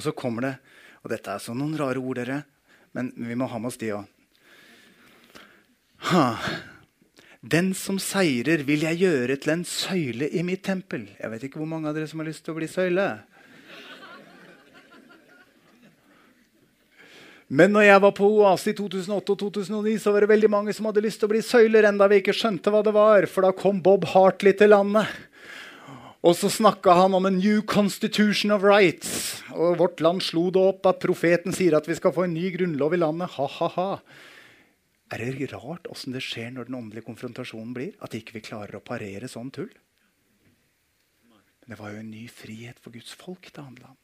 Og 0.00 0.04
så 0.06 0.16
kommer 0.16 0.46
det 0.46 0.54
Og 1.04 1.10
dette 1.12 1.32
er 1.32 1.40
så 1.40 1.52
noen 1.56 1.76
rare 1.80 2.00
ord, 2.00 2.18
dere, 2.18 2.42
men 2.92 3.12
vi 3.16 3.36
må 3.36 3.46
ha 3.48 3.56
med 3.60 3.70
oss 3.70 3.78
de 3.80 3.88
òg. 3.96 4.04
Den 7.40 7.70
som 7.72 7.96
seirer, 7.96 8.60
vil 8.68 8.82
jeg 8.84 9.00
gjøre 9.00 9.38
til 9.40 9.54
en 9.54 9.62
søyle 9.64 10.26
i 10.28 10.42
mitt 10.44 10.60
tempel. 10.66 11.06
Jeg 11.16 11.32
vet 11.32 11.44
ikke 11.46 11.60
hvor 11.62 11.70
mange 11.70 11.88
av 11.88 11.96
dere 11.96 12.08
som 12.10 12.20
har 12.20 12.28
lyst 12.28 12.44
til 12.44 12.52
å 12.52 12.58
bli 12.58 12.68
søyle. 12.68 13.06
Men 17.48 17.72
når 17.74 17.86
jeg 17.88 18.02
var 18.04 18.12
på 18.14 18.28
Oase 18.28 18.70
i 18.70 18.76
2008 18.76 19.32
og 19.32 19.40
2009, 19.40 19.96
så 19.98 20.12
var 20.12 20.22
det 20.22 20.30
veldig 20.30 20.50
mange 20.52 20.74
som 20.76 20.86
hadde 20.86 21.02
lyst 21.02 21.18
til 21.18 21.26
å 21.26 21.32
bli 21.32 21.40
søyler, 21.42 21.88
enda 21.88 22.06
vi 22.12 22.20
ikke 22.20 22.36
skjønte 22.36 22.70
hva 22.70 22.84
det 22.86 22.92
var. 22.94 23.24
For 23.26 23.48
da 23.48 23.56
kom 23.56 23.80
Bob 23.82 24.04
Hartley 24.12 24.52
til 24.54 24.70
landet. 24.70 25.08
Og 26.20 26.36
så 26.36 26.52
snakka 26.52 26.92
han 26.94 27.16
om 27.16 27.24
en 27.24 27.40
new 27.40 27.64
constitution 27.64 28.52
of 28.52 28.62
rights. 28.62 29.40
Og 29.56 29.80
vårt 29.80 30.04
land 30.04 30.20
slo 30.22 30.50
det 30.52 30.60
opp 30.60 30.92
at 30.92 31.00
profeten 31.00 31.56
sier 31.56 31.74
at 31.78 31.88
vi 31.88 31.96
skal 31.96 32.12
få 32.12 32.28
en 32.28 32.36
ny 32.36 32.52
grunnlov 32.52 32.94
i 32.94 33.00
landet. 33.00 33.32
Ha-ha-ha. 33.38 33.94
Er 35.10 35.24
det 35.24 35.50
rart 35.50 35.88
åssen 35.90 36.14
det 36.14 36.22
skjer 36.22 36.52
når 36.54 36.68
den 36.68 36.78
åndelige 36.78 37.08
konfrontasjonen 37.08 37.74
blir? 37.74 37.96
At 38.04 38.14
ikke 38.14 38.36
vi 38.38 38.44
klarer 38.46 38.78
å 38.78 38.84
parere 38.84 39.30
sånn 39.30 39.50
tull? 39.54 39.72
Men 41.64 41.74
det 41.74 41.80
var 41.80 41.94
jo 41.94 42.02
en 42.02 42.12
ny 42.12 42.24
frihet 42.30 42.78
for 42.82 42.94
Guds 42.94 43.16
folk 43.18 43.50
det 43.50 43.64
handla 43.64 43.90
om. 43.90 43.98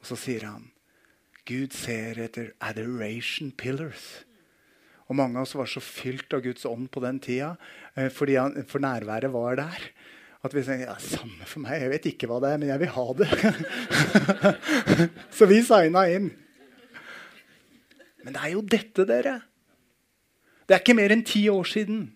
Og 0.00 0.10
så 0.12 0.18
sier 0.20 0.44
han 0.46 0.68
Gud 1.46 1.72
ser 1.74 2.18
etter 2.20 2.52
adoration 2.60 3.52
pillars. 3.54 4.04
Og 5.06 5.14
mange 5.16 5.38
av 5.38 5.46
oss 5.46 5.54
var 5.54 5.68
så 5.70 5.80
fylt 5.80 6.34
av 6.34 6.42
Guds 6.42 6.66
ånd 6.66 6.88
på 6.92 7.00
den 7.04 7.20
tida, 7.22 7.52
eh, 7.94 8.08
fordi 8.10 8.34
han, 8.40 8.56
for 8.66 8.82
nærværet 8.82 9.30
var 9.32 9.60
der. 9.60 9.84
At 10.44 10.54
vi 10.54 10.64
sier 10.66 10.82
ja, 10.84 10.96
samme 11.02 11.46
for 11.46 11.62
meg, 11.62 11.80
jeg 11.80 11.92
vet 11.94 12.08
ikke 12.10 12.28
hva 12.30 12.40
det 12.42 12.50
er, 12.50 12.58
men 12.60 12.72
jeg 12.72 12.82
vil 12.82 12.92
ha 12.96 13.06
det. 13.20 13.28
så 15.38 15.46
vi 15.50 15.62
signa 15.64 16.04
inn. 16.10 16.32
Men 18.26 18.34
det 18.34 18.42
er 18.42 18.52
jo 18.56 18.62
dette, 18.66 19.06
dere. 19.06 19.38
Det 20.66 20.74
er 20.74 20.82
ikke 20.82 20.98
mer 20.98 21.14
enn 21.14 21.22
ti 21.26 21.44
år 21.46 21.68
siden 21.70 22.08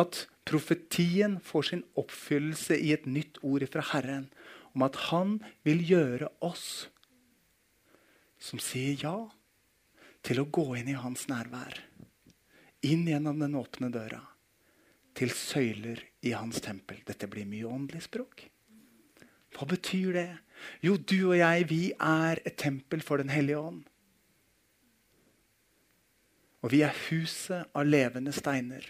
at 0.00 0.22
profetien 0.48 1.36
får 1.44 1.66
sin 1.68 1.82
oppfyllelse 2.00 2.78
i 2.80 2.94
et 2.94 3.04
nytt 3.04 3.36
ord 3.44 3.66
fra 3.68 3.84
Herren 3.90 4.30
om 4.72 4.86
at 4.86 4.96
han 5.10 5.34
vil 5.66 5.82
gjøre 5.84 6.30
oss 6.44 6.88
som 8.40 8.62
sier 8.62 8.96
ja 9.02 9.16
til 10.24 10.40
å 10.40 10.48
gå 10.48 10.64
inn 10.78 10.88
i 10.92 10.96
hans 10.96 11.26
nærvær. 11.28 11.82
Inn 12.88 13.04
gjennom 13.10 13.42
den 13.42 13.58
åpne 13.58 13.90
døra. 13.92 14.22
Til 15.18 15.32
søyler 15.34 16.00
i 16.24 16.32
hans 16.32 16.62
tempel. 16.62 17.02
Dette 17.04 17.28
blir 17.28 17.48
mye 17.48 17.68
åndelig 17.68 18.06
språk. 18.06 18.46
Hva 19.52 19.66
betyr 19.68 20.14
det? 20.14 20.28
Jo, 20.84 20.96
du 20.96 21.32
og 21.32 21.38
jeg, 21.40 21.68
vi 21.70 21.82
er 21.92 22.40
et 22.46 22.56
tempel 22.60 23.02
for 23.04 23.18
Den 23.18 23.32
hellige 23.34 23.58
ånd. 23.58 23.82
Og 26.68 26.74
vi 26.74 26.82
er 26.84 26.96
huset 27.08 27.70
av 27.72 27.86
levende 27.88 28.28
steiner. 28.36 28.84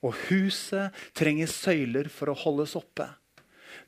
Og 0.00 0.14
huset 0.30 0.96
trenger 1.12 1.50
søyler 1.52 2.06
for 2.08 2.32
å 2.32 2.36
holdes 2.40 2.72
oppe. 2.78 3.04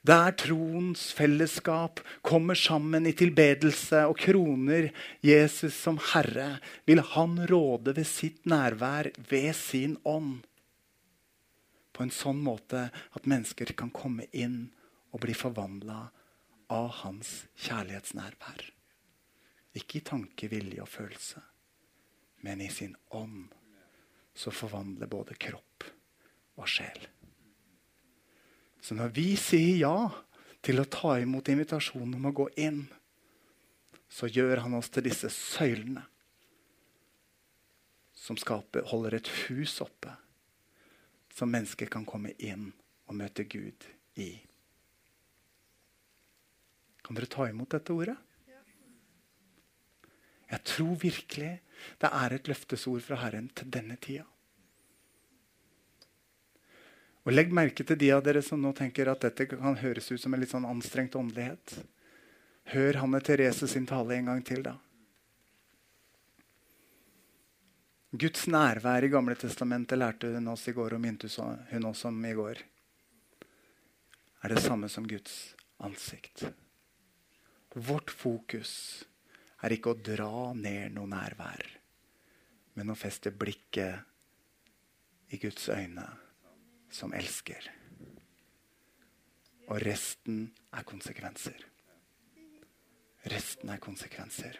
Der 0.05 0.35
troens 0.37 1.07
fellesskap 1.16 2.02
kommer 2.20 2.59
sammen 2.59 3.07
i 3.09 3.14
tilbedelse 3.16 4.02
og 4.11 4.18
kroner 4.20 4.90
Jesus 5.24 5.72
som 5.72 5.96
Herre, 6.11 6.59
vil 6.85 7.00
han 7.14 7.38
råde 7.48 7.94
ved 7.96 8.11
sitt 8.11 8.44
nærvær, 8.44 9.09
ved 9.31 9.55
sin 9.57 9.94
ånd. 10.05 10.42
På 11.96 12.05
en 12.05 12.12
sånn 12.12 12.42
måte 12.44 12.90
at 12.92 13.31
mennesker 13.31 13.72
kan 13.72 13.94
komme 13.94 14.28
inn 14.37 14.66
og 15.16 15.24
bli 15.24 15.33
forvandla 15.33 16.02
av 16.76 16.92
hans 17.00 17.46
kjærlighetsnærvær. 17.57 18.68
Ikke 19.81 20.02
i 20.02 20.05
tanke, 20.12 20.52
vilje 20.52 20.85
og 20.85 20.92
følelse 20.92 21.46
men 22.42 22.61
i 22.61 22.68
sin 22.70 22.94
ånd 23.14 23.55
så 24.35 24.50
forvandler 24.55 25.11
både 25.11 25.37
kropp 25.38 25.87
og 26.59 26.68
sjel. 26.68 27.07
Så 28.83 28.96
når 28.98 29.12
vi 29.14 29.28
sier 29.38 29.76
ja 29.85 29.96
til 30.62 30.83
å 30.83 30.88
ta 30.90 31.14
imot 31.22 31.50
invitasjonen 31.52 32.16
om 32.18 32.31
å 32.31 32.35
gå 32.42 32.48
inn, 32.64 32.85
så 34.11 34.28
gjør 34.28 34.64
han 34.64 34.74
oss 34.76 34.90
til 34.92 35.07
disse 35.07 35.31
søylene 35.33 36.02
som 38.22 38.38
skaper, 38.38 38.85
holder 38.90 39.16
et 39.18 39.31
hus 39.48 39.81
oppe, 39.83 40.12
som 41.33 41.50
mennesker 41.50 41.88
kan 41.90 42.05
komme 42.07 42.35
inn 42.38 42.68
og 43.09 43.16
møte 43.18 43.46
Gud 43.50 43.87
i. 44.20 44.35
Kan 47.02 47.18
dere 47.18 47.31
ta 47.31 47.48
imot 47.50 47.72
dette 47.74 47.94
ordet? 47.94 48.18
Jeg 50.52 50.64
tror 50.68 50.98
virkelig 51.00 51.52
det 52.02 52.10
er 52.12 52.36
et 52.36 52.48
løftesord 52.50 53.02
fra 53.04 53.18
Herren 53.24 53.48
til 53.56 53.70
denne 53.72 53.96
tida. 54.00 54.26
Og 57.22 57.34
Legg 57.34 57.52
merke 57.54 57.84
til 57.86 57.98
de 57.98 58.08
av 58.14 58.22
dere 58.26 58.42
som 58.42 58.62
nå 58.62 58.72
tenker 58.74 59.10
at 59.10 59.22
dette 59.22 59.46
kan 59.50 59.78
høres 59.78 60.10
ut 60.10 60.20
som 60.20 60.34
en 60.34 60.42
litt 60.42 60.50
sånn 60.50 60.66
anstrengt 60.66 61.14
åndelighet. 61.18 61.76
Hør 62.74 62.98
Hanne 63.02 63.20
Therese 63.22 63.68
sin 63.70 63.86
tale 63.86 64.16
en 64.16 64.32
gang 64.32 64.42
til, 64.46 64.64
da. 64.66 64.74
Guds 68.12 68.44
nærvær 68.50 69.06
i 69.06 69.08
Gamle 69.08 69.38
testamentet 69.38 69.96
lærte 69.96 70.34
hun 70.34 70.50
oss 70.52 70.66
i 70.68 70.74
går, 70.76 70.98
og 70.98 71.00
minte 71.00 71.30
hun 71.70 71.86
oss 71.88 72.04
om 72.10 72.18
i 72.26 72.34
går. 72.36 72.58
Er 74.42 74.52
det 74.52 74.60
samme 74.60 74.90
som 74.90 75.06
Guds 75.08 75.54
ansikt. 75.78 76.44
Vårt 77.72 78.10
fokus 78.10 79.04
er 79.62 79.70
ikke 79.77 79.92
å 79.92 80.03
dra 80.03 80.53
ned 80.59 80.92
noe 80.96 81.11
nærvær, 81.11 81.62
men 82.79 82.90
å 82.90 82.98
feste 82.98 83.31
blikket 83.31 83.94
i 85.33 85.38
Guds 85.40 85.68
øyne, 85.72 86.07
som 86.92 87.14
elsker. 87.16 87.70
Og 89.70 89.79
resten 89.81 90.51
er 90.75 90.85
konsekvenser. 90.85 91.62
Resten 93.33 93.70
er 93.72 93.81
konsekvenser. 93.81 94.59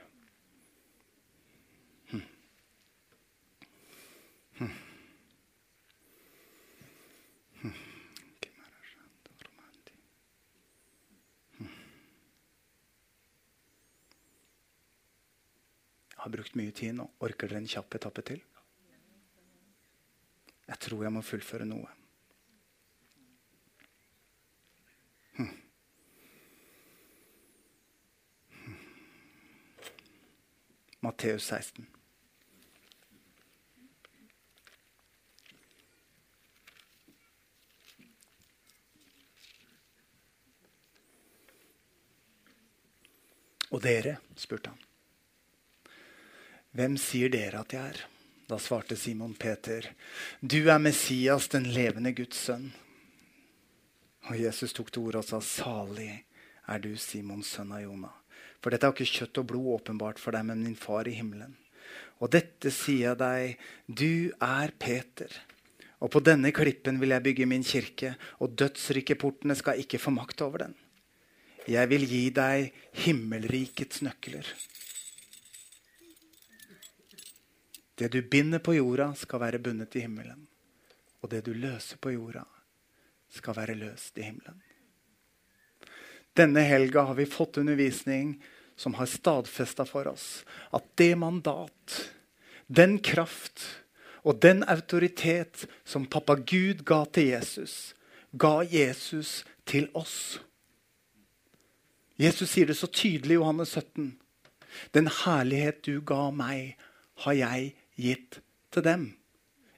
Har 16.23 16.31
brukt 16.31 16.55
mye 16.55 16.71
tid 16.71 16.95
nå. 16.95 17.09
Orker 17.27 17.51
dere 17.51 17.59
en 17.65 17.67
kjapp 17.67 17.97
etappe 17.99 18.23
til? 18.23 18.43
Jeg 20.69 20.79
tror 20.85 21.03
jeg 21.03 21.13
må 21.13 21.23
fullføre 21.27 21.67
noe. 21.67 21.89
Hm. 25.35 25.51
Matteus 31.03 31.51
16. 31.51 31.91
Og 43.73 43.83
dere, 43.83 44.19
spurte 44.37 44.71
han. 44.71 44.92
Hvem 46.73 46.95
sier 46.97 47.29
dere 47.29 47.61
at 47.61 47.75
jeg 47.77 47.85
er? 47.85 47.99
Da 48.49 48.57
svarte 48.61 48.97
Simon 48.97 49.35
Peter, 49.37 49.85
du 50.41 50.71
er 50.73 50.81
Messias, 50.81 51.47
den 51.53 51.67
levende 51.73 52.15
Guds 52.17 52.41
sønn. 52.49 52.71
Og 54.31 54.39
Jesus 54.41 54.73
tok 54.77 54.89
til 54.93 55.07
orde 55.07 55.21
og 55.21 55.27
sa, 55.29 55.41
salig 55.45 56.23
er 56.69 56.81
du, 56.81 56.91
Simons 56.97 57.51
sønn 57.55 57.75
av 57.77 57.85
Jonah. 57.85 58.15
For 58.65 58.73
dette 58.73 58.89
har 58.89 58.97
ikke 58.97 59.19
kjøtt 59.21 59.41
og 59.43 59.49
blod 59.51 59.71
åpenbart 59.77 60.21
for 60.23 60.33
deg, 60.33 60.47
men 60.49 60.65
min 60.65 60.79
far 60.79 61.09
i 61.11 61.17
himmelen. 61.19 61.57
Og 62.25 62.33
dette 62.33 62.73
sier 62.73 63.11
jeg 63.11 63.21
deg, 63.21 63.65
du 63.87 64.33
er 64.41 64.73
Peter. 64.81 65.33
Og 66.01 66.13
på 66.15 66.23
denne 66.25 66.55
klippen 66.57 67.01
vil 67.03 67.13
jeg 67.13 67.27
bygge 67.27 67.49
min 67.51 67.67
kirke, 67.67 68.15
og 68.41 68.57
dødsrikeportene 68.59 69.59
skal 69.59 69.83
ikke 69.83 70.01
få 70.01 70.15
makt 70.15 70.45
over 70.47 70.67
den. 70.67 70.77
Jeg 71.69 71.91
vil 71.93 72.09
gi 72.09 72.25
deg 72.35 72.73
himmelrikets 73.05 74.01
nøkler. 74.07 74.49
Det 78.03 78.09
du 78.09 78.23
binder 78.23 78.59
på 78.59 78.75
jorda, 78.75 79.13
skal 79.15 79.39
være 79.39 79.61
bundet 79.63 79.95
i 79.95 80.01
himmelen. 80.03 80.41
Og 81.23 81.31
det 81.31 81.45
du 81.47 81.53
løser 81.55 82.01
på 82.03 82.11
jorda, 82.11 82.43
skal 83.31 83.55
være 83.55 83.77
løst 83.79 84.17
i 84.19 84.25
himmelen. 84.27 84.57
Denne 86.35 86.65
helga 86.67 87.05
har 87.07 87.15
vi 87.15 87.29
fått 87.31 87.61
undervisning 87.63 88.41
som 88.75 88.97
har 88.99 89.07
stadfesta 89.07 89.87
for 89.87 90.11
oss 90.11 90.43
at 90.75 90.89
det 90.99 91.13
mandat, 91.21 91.95
den 92.67 92.97
kraft 92.99 93.63
og 94.27 94.41
den 94.43 94.65
autoritet 94.67 95.69
som 95.85 96.09
pappa 96.11 96.35
Gud 96.35 96.83
ga 96.83 97.05
til 97.07 97.31
Jesus, 97.37 97.95
ga 98.33 98.65
Jesus 98.67 99.45
til 99.63 99.87
oss. 99.95 100.41
Jesus 102.19 102.51
sier 102.51 102.67
det 102.67 102.81
så 102.81 102.91
tydelig 102.91 103.37
i 103.37 103.39
Johannes 103.39 103.77
17. 103.79 104.17
Den 104.91 105.07
herlighet 105.23 105.85
du 105.87 106.01
ga 106.03 106.33
meg, 106.35 106.75
har 107.23 107.39
jeg 107.39 107.71
gitt 108.01 108.41
til 108.73 108.85
dem. 108.87 109.11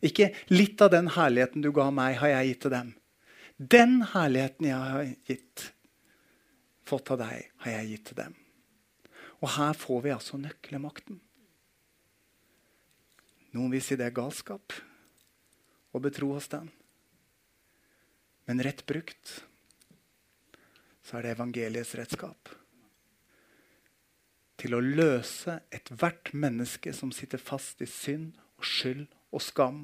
Ikke 0.04 0.30
litt 0.52 0.82
av 0.84 0.92
den 0.92 1.08
herligheten 1.14 1.64
du 1.64 1.70
ga 1.74 1.88
meg, 1.94 2.18
har 2.20 2.32
jeg 2.36 2.52
gitt 2.52 2.62
til 2.66 2.74
dem. 2.74 2.94
Den 3.56 4.00
herligheten 4.12 4.68
jeg 4.68 4.78
har 4.94 5.10
gitt, 5.28 5.68
fått 6.84 7.12
av 7.14 7.22
deg, 7.22 7.50
har 7.64 7.76
jeg 7.78 7.92
gitt 7.92 8.08
til 8.10 8.20
dem. 8.20 8.34
Og 9.40 9.54
her 9.56 9.76
får 9.76 10.02
vi 10.04 10.14
altså 10.14 10.40
nøkkelmakten. 10.40 11.20
Noen 13.54 13.70
vil 13.70 13.84
si 13.84 13.96
det 13.96 14.08
er 14.08 14.16
galskap 14.16 14.74
å 15.94 16.00
betro 16.02 16.32
oss 16.34 16.50
den. 16.50 16.70
Men 18.44 18.60
rett 18.66 18.82
brukt 18.88 19.38
så 21.04 21.18
er 21.18 21.26
det 21.26 21.34
evangeliets 21.36 21.94
redskap. 21.96 22.50
Til 24.64 24.78
å 24.78 24.80
løse 24.80 25.58
ethvert 25.76 26.30
menneske 26.32 26.94
som 26.96 27.10
sitter 27.12 27.42
fast 27.42 27.82
i 27.84 27.88
synd 27.90 28.38
og 28.56 28.64
skyld 28.64 29.02
og 29.28 29.42
skam, 29.44 29.82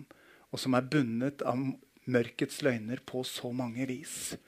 og 0.48 0.62
som 0.62 0.72
er 0.72 0.86
bundet 0.88 1.44
av 1.44 1.60
mørkets 2.08 2.62
løgner 2.64 3.02
på 3.04 3.20
så 3.28 3.50
mange 3.52 3.84
vis. 3.90 4.38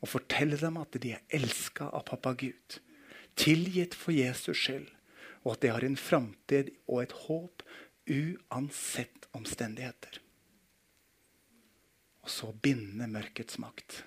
Og 0.00 0.08
fortelle 0.14 0.56
dem 0.56 0.78
at 0.80 0.96
de 0.96 1.12
er 1.18 1.26
elska 1.36 1.90
av 1.92 2.06
pappa 2.08 2.32
Gud, 2.40 2.78
tilgitt 3.36 3.92
for 3.92 4.16
Jesus 4.16 4.64
skyld, 4.64 4.88
og 5.44 5.58
at 5.58 5.66
de 5.66 5.74
har 5.74 5.84
en 5.84 6.00
framtid 6.00 6.72
og 6.86 7.02
et 7.02 7.12
håp 7.26 7.66
uansett 8.08 9.28
omstendigheter. 9.36 10.22
Og 12.24 12.32
så 12.32 12.48
binde 12.64 13.10
mørkets 13.12 13.60
makt 13.60 14.00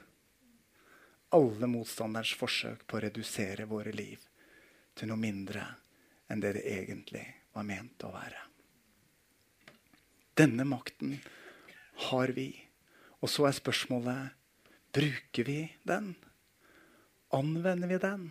alle 1.35 1.67
motstanderens 1.67 2.33
forsøk 2.37 2.85
på 2.87 2.97
å 2.97 3.03
redusere 3.05 3.67
våre 3.69 3.91
liv 3.95 4.21
til 4.95 5.11
noe 5.11 5.19
mindre 5.19 5.63
enn 6.31 6.41
det 6.41 6.55
det 6.57 6.65
egentlig 6.71 7.25
var 7.53 7.67
ment 7.67 8.03
å 8.07 8.13
være. 8.13 8.41
Denne 10.35 10.65
makten 10.67 11.15
har 12.09 12.33
vi. 12.35 12.49
Og 13.23 13.31
så 13.31 13.47
er 13.47 13.55
spørsmålet 13.55 14.33
bruker 14.95 15.47
vi 15.47 15.59
den. 15.87 16.13
Anvender 17.35 17.89
vi 17.89 17.99
den? 18.01 18.25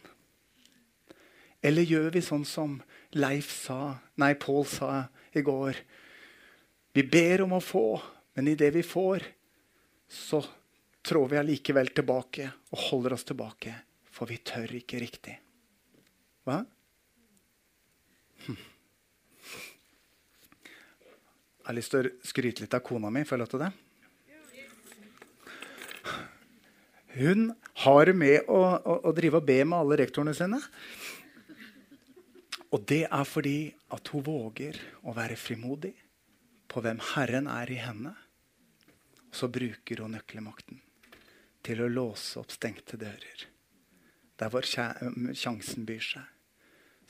Eller 1.65 1.89
gjør 1.89 2.11
vi 2.13 2.21
sånn 2.25 2.45
som 2.45 2.77
Leif 3.17 3.49
sa, 3.53 3.97
nei, 4.21 4.35
Pål 4.37 4.67
sa 4.69 4.91
i 5.33 5.41
går? 5.45 5.79
Vi 6.95 7.07
ber 7.09 7.47
om 7.47 7.57
å 7.57 7.63
få, 7.65 7.87
men 8.37 8.51
i 8.53 8.57
det 8.59 8.69
vi 8.75 8.83
får, 8.85 9.25
så 10.09 10.43
trår 11.05 11.31
vi 11.33 11.41
allikevel 11.41 11.89
tilbake 11.97 12.51
og 12.71 12.85
holder 12.91 13.17
oss 13.17 13.25
tilbake, 13.25 13.73
for 14.13 14.29
vi 14.29 14.39
tør 14.45 14.77
ikke 14.77 15.01
riktig. 15.01 15.39
Hva? 16.45 16.61
Jeg 21.65 21.71
har 21.71 21.77
lyst 21.79 21.95
til 21.95 22.05
å 22.05 22.29
skryte 22.29 22.61
litt 22.61 22.75
av 22.77 22.83
kona 22.85 23.09
mi. 23.09 23.23
Får 23.25 23.39
jeg 23.39 23.41
lov 23.41 23.53
til 23.55 23.63
det? 23.63 23.71
Hun 27.15 27.47
har 27.87 28.11
med 28.13 28.51
å, 28.51 28.59
å, 28.77 28.97
å, 29.09 29.13
drive 29.17 29.41
og 29.41 29.47
be 29.49 29.57
med 29.65 29.79
alle 29.79 29.97
rektorene 30.03 30.35
sine. 30.37 30.59
Og 32.75 32.85
det 32.91 33.05
er 33.07 33.25
fordi 33.25 33.71
at 33.97 34.13
hun 34.13 34.27
våger 34.27 34.77
å 35.07 35.15
være 35.17 35.39
frimodig 35.41 35.95
på 36.69 36.83
hvem 36.85 37.01
Herren 37.15 37.49
er 37.49 37.73
i 37.73 37.81
henne. 37.81 38.13
Og 39.31 39.41
så 39.41 39.49
bruker 39.49 40.05
hun 40.05 40.19
nøkkelmakten 40.19 40.83
til 41.65 41.81
å 41.81 41.89
låse 41.89 42.43
opp 42.43 42.53
stengte 42.53 43.01
dører. 43.01 43.49
Der 44.37 44.53
hvor 44.53 44.67
sjansen 44.69 45.89
byr 45.89 46.05
seg. 46.13 46.34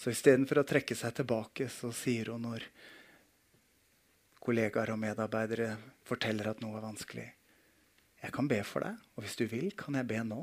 Så 0.00 0.12
istedenfor 0.12 0.60
å 0.60 0.66
trekke 0.66 0.96
seg 0.98 1.14
tilbake, 1.20 1.68
så 1.70 1.92
sier 1.94 2.32
hun 2.34 2.44
når 2.48 2.66
kollegaer 4.44 4.92
og 4.92 5.00
medarbeidere 5.00 5.70
forteller 6.04 6.50
at 6.50 6.60
noe 6.60 6.76
er 6.76 6.84
vanskelig 6.84 7.30
Jeg 8.24 8.32
kan 8.32 8.48
be 8.48 8.58
for 8.64 8.84
deg, 8.84 9.00
og 9.14 9.24
hvis 9.24 9.36
du 9.36 9.44
vil, 9.48 9.70
kan 9.76 9.96
jeg 9.98 10.08
be 10.08 10.20
nå. 10.24 10.42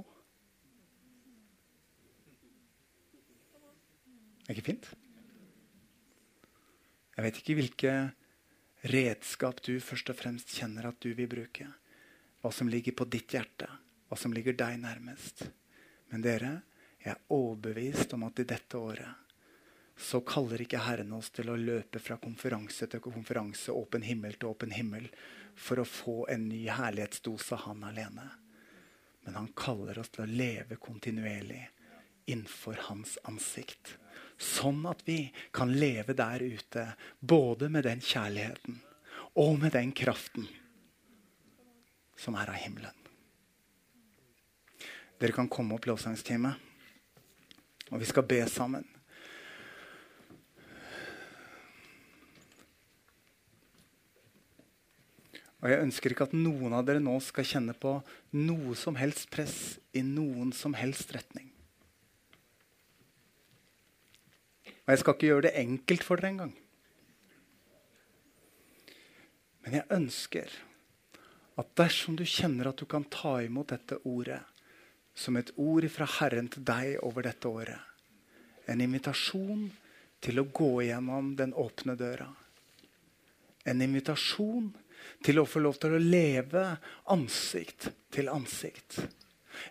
Er 4.45 4.53
ikke 4.53 4.67
fint? 4.67 4.89
Jeg 7.15 7.25
vet 7.25 7.39
ikke 7.41 7.55
hvilke 7.57 7.93
redskap 8.91 9.61
du 9.65 9.75
først 9.81 10.13
og 10.13 10.17
fremst 10.17 10.53
kjenner 10.53 10.89
at 10.89 11.01
du 11.01 11.09
vil 11.17 11.29
bruke. 11.29 11.65
Hva 12.41 12.53
som 12.53 12.69
ligger 12.69 12.93
på 12.97 13.09
ditt 13.09 13.33
hjerte 13.33 13.69
hva 14.11 14.17
som 14.19 14.33
ligger 14.35 14.57
deg 14.59 14.75
nærmest. 14.83 15.45
Men 16.11 16.23
dere, 16.25 16.49
jeg 16.99 17.13
er 17.13 17.19
overbevist 17.31 18.11
om 18.17 18.25
at 18.27 18.41
i 18.43 18.45
dette 18.49 18.75
året 18.75 19.20
så 19.97 20.21
kaller 20.25 20.63
ikke 20.63 20.81
Herren 20.81 21.11
oss 21.13 21.29
til 21.35 21.51
å 21.51 21.57
løpe 21.59 21.99
fra 22.01 22.17
konferanse 22.21 22.87
til 22.89 23.03
konferanse, 23.03 23.73
åpen 23.73 24.05
himmel 24.05 24.37
til 24.39 24.51
åpen 24.51 24.73
himmel, 24.73 25.09
for 25.55 25.81
å 25.81 25.87
få 25.87 26.15
en 26.31 26.47
ny 26.49 26.63
herlighetsdose 26.71 27.59
han 27.65 27.83
alene. 27.85 28.29
Men 29.25 29.37
han 29.37 29.51
kaller 29.57 29.99
oss 30.01 30.09
til 30.13 30.25
å 30.25 30.31
leve 30.31 30.79
kontinuerlig 30.81 31.61
innenfor 32.31 32.79
hans 32.87 33.17
ansikt. 33.29 33.97
Sånn 34.41 34.85
at 34.89 35.03
vi 35.05 35.27
kan 35.53 35.73
leve 35.73 36.15
der 36.17 36.41
ute 36.41 36.87
både 37.19 37.69
med 37.69 37.85
den 37.85 38.01
kjærligheten 38.01 38.79
og 39.37 39.59
med 39.61 39.75
den 39.75 39.93
kraften 39.95 40.47
som 42.17 42.35
er 42.37 42.49
av 42.53 42.57
himmelen. 42.61 42.97
Dere 45.21 45.37
kan 45.37 45.49
komme 45.49 45.77
opp 45.77 45.85
lovsangstime, 45.85 46.55
og 47.91 48.01
vi 48.01 48.07
skal 48.09 48.25
be 48.25 48.41
sammen. 48.49 48.87
Og 55.61 55.69
Jeg 55.69 55.83
ønsker 55.85 56.13
ikke 56.13 56.25
at 56.25 56.33
noen 56.33 56.73
av 56.73 56.85
dere 56.87 57.01
nå 57.03 57.13
skal 57.21 57.45
kjenne 57.45 57.75
på 57.77 57.93
noe 58.33 58.73
som 58.77 58.97
helst 58.97 59.29
press 59.33 59.57
i 59.93 60.01
noen 60.05 60.49
som 60.57 60.73
helst 60.73 61.13
retning. 61.13 61.51
Og 64.65 64.89
jeg 64.89 65.01
skal 65.03 65.15
ikke 65.15 65.29
gjøre 65.29 65.45
det 65.45 65.53
enkelt 65.61 66.05
for 66.05 66.17
dere 66.17 66.33
engang. 66.33 66.55
Men 69.61 69.77
jeg 69.77 69.89
ønsker 69.93 70.57
at 71.61 71.73
dersom 71.77 72.17
du 72.17 72.25
kjenner 72.25 72.71
at 72.71 72.81
du 72.81 72.87
kan 72.89 73.05
ta 73.13 73.37
imot 73.45 73.69
dette 73.69 73.99
ordet 74.09 74.41
som 75.13 75.37
et 75.37 75.51
ord 75.61 75.85
fra 75.93 76.07
Herren 76.17 76.49
til 76.49 76.65
deg 76.65 76.95
over 77.05 77.27
dette 77.27 77.45
året. 77.45 77.77
En 78.65 78.81
invitasjon 78.81 79.67
til 80.21 80.41
å 80.41 80.49
gå 80.49 80.73
gjennom 80.87 81.35
den 81.37 81.53
åpne 81.53 81.93
døra. 81.99 82.31
En 83.69 83.81
invitasjon 83.85 84.71
til 84.73 84.90
å 85.41 85.47
få 85.47 85.61
lov 85.63 85.79
til 85.81 85.95
å 85.95 86.01
leve 86.01 86.65
ansikt 87.13 87.89
til 88.13 88.29
ansikt. 88.31 88.99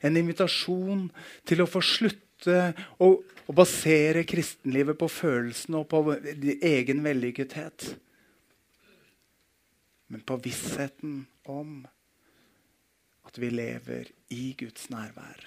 En 0.04 0.16
invitasjon 0.16 1.08
til 1.48 1.62
å 1.62 1.68
få 1.68 1.82
slutte 1.84 2.72
å, 2.98 3.08
å 3.20 3.52
basere 3.56 4.24
kristenlivet 4.28 4.98
på 5.00 5.08
følelsene 5.12 5.80
og 5.80 5.88
på 5.90 6.02
egen 6.66 7.02
vellykkethet. 7.04 7.90
Men 10.10 10.24
på 10.26 10.38
vissheten 10.42 11.24
om 11.50 11.80
at 13.28 13.38
vi 13.38 13.50
lever 13.52 14.10
i 14.34 14.50
Guds 14.58 14.88
nærvær 14.90 15.44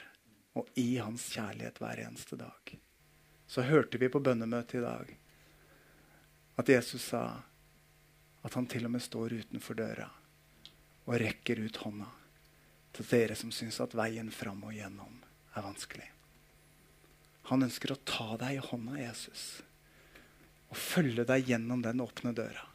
og 0.60 0.70
i 0.80 0.96
Hans 1.02 1.26
kjærlighet 1.34 1.82
hver 1.82 2.00
eneste 2.06 2.38
dag. 2.40 2.76
Så 3.48 3.66
hørte 3.68 4.00
vi 4.00 4.10
på 4.10 4.22
bønnemøtet 4.24 4.80
i 4.80 4.86
dag 4.86 5.10
at 6.62 6.70
Jesus 6.70 7.10
sa 7.10 7.24
at 8.44 8.58
han 8.58 8.68
til 8.70 8.88
og 8.88 8.94
med 8.96 9.04
står 9.04 9.38
utenfor 9.44 9.78
døra 9.80 10.10
og 11.04 11.20
rekker 11.20 11.60
ut 11.64 11.80
hånda 11.84 12.10
til 12.94 13.08
dere 13.10 13.36
som 13.38 13.52
syns 13.52 13.80
at 13.84 13.96
veien 13.98 14.30
fram 14.32 14.62
og 14.68 14.76
gjennom 14.76 15.16
er 15.54 15.66
vanskelig. 15.66 16.10
Han 17.50 17.66
ønsker 17.66 17.94
å 17.94 18.02
ta 18.08 18.38
deg 18.39 18.58
i 18.58 18.64
hånda, 18.64 18.98
Jesus, 19.02 19.64
og 20.72 20.80
følge 20.80 21.26
deg 21.28 21.50
gjennom 21.50 21.82
den 21.84 22.02
åpne 22.04 22.32
døra. 22.38 22.68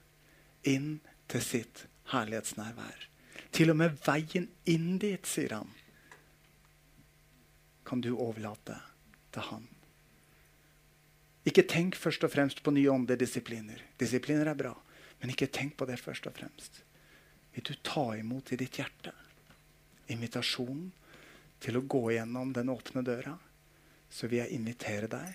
Inn 0.68 0.98
til 1.30 1.44
sitt 1.44 1.86
herlighetsnærvær. 2.12 3.06
Til 3.54 3.72
og 3.72 3.78
med 3.80 3.96
veien 4.04 4.48
inn 4.68 4.98
dit, 5.00 5.24
sier 5.26 5.56
han, 5.56 5.70
kan 7.88 8.02
du 8.04 8.12
overlate 8.12 8.76
til 9.32 9.46
han. 9.48 9.64
Ikke 11.48 11.64
tenk 11.64 11.96
først 11.96 12.26
og 12.26 12.34
fremst 12.34 12.60
på 12.60 12.74
nye 12.76 12.90
åndedisipliner. 12.92 13.80
disipliner. 13.96 14.50
Er 14.52 14.58
bra, 14.58 14.74
men 15.20 15.32
ikke 15.32 15.50
tenk 15.52 15.76
på 15.78 15.88
det 15.88 15.98
først 16.00 16.28
og 16.30 16.36
fremst. 16.38 16.82
Vil 17.54 17.66
du 17.66 17.74
ta 17.82 18.12
imot 18.18 18.52
i 18.52 18.60
ditt 18.60 18.78
hjerte 18.78 19.14
invitasjonen 20.12 20.88
til 21.62 21.78
å 21.78 21.84
gå 21.90 22.04
gjennom 22.14 22.52
den 22.54 22.70
åpne 22.72 23.02
døra, 23.06 23.34
så 24.08 24.28
vil 24.28 24.42
jeg 24.42 24.56
invitere 24.56 25.10
deg 25.10 25.34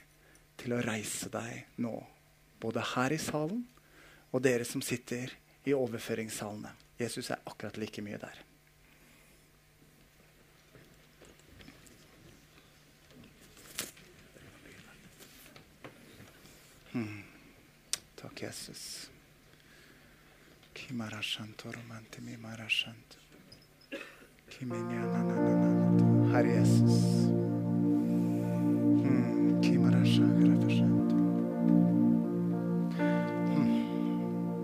til 0.57 0.73
å 0.73 0.81
reise 0.81 1.29
deg 1.33 1.79
nå. 1.83 1.93
Både 2.63 2.85
her 2.93 3.13
i 3.13 3.19
salen 3.21 3.65
og 4.31 4.41
dere 4.45 4.65
som 4.65 4.81
sitter 4.81 5.33
i 5.67 5.75
overføringssalene. 5.75 6.73
Jesus 6.99 7.29
er 7.33 7.43
akkurat 7.49 7.77
like 7.77 8.01
mye 8.05 8.19
der. 8.21 8.41
Hmm. 16.93 17.23
Takk, 18.15 18.43
Jesus. 18.45 19.12
Herre 26.33 26.51
Jesus. 26.59 26.99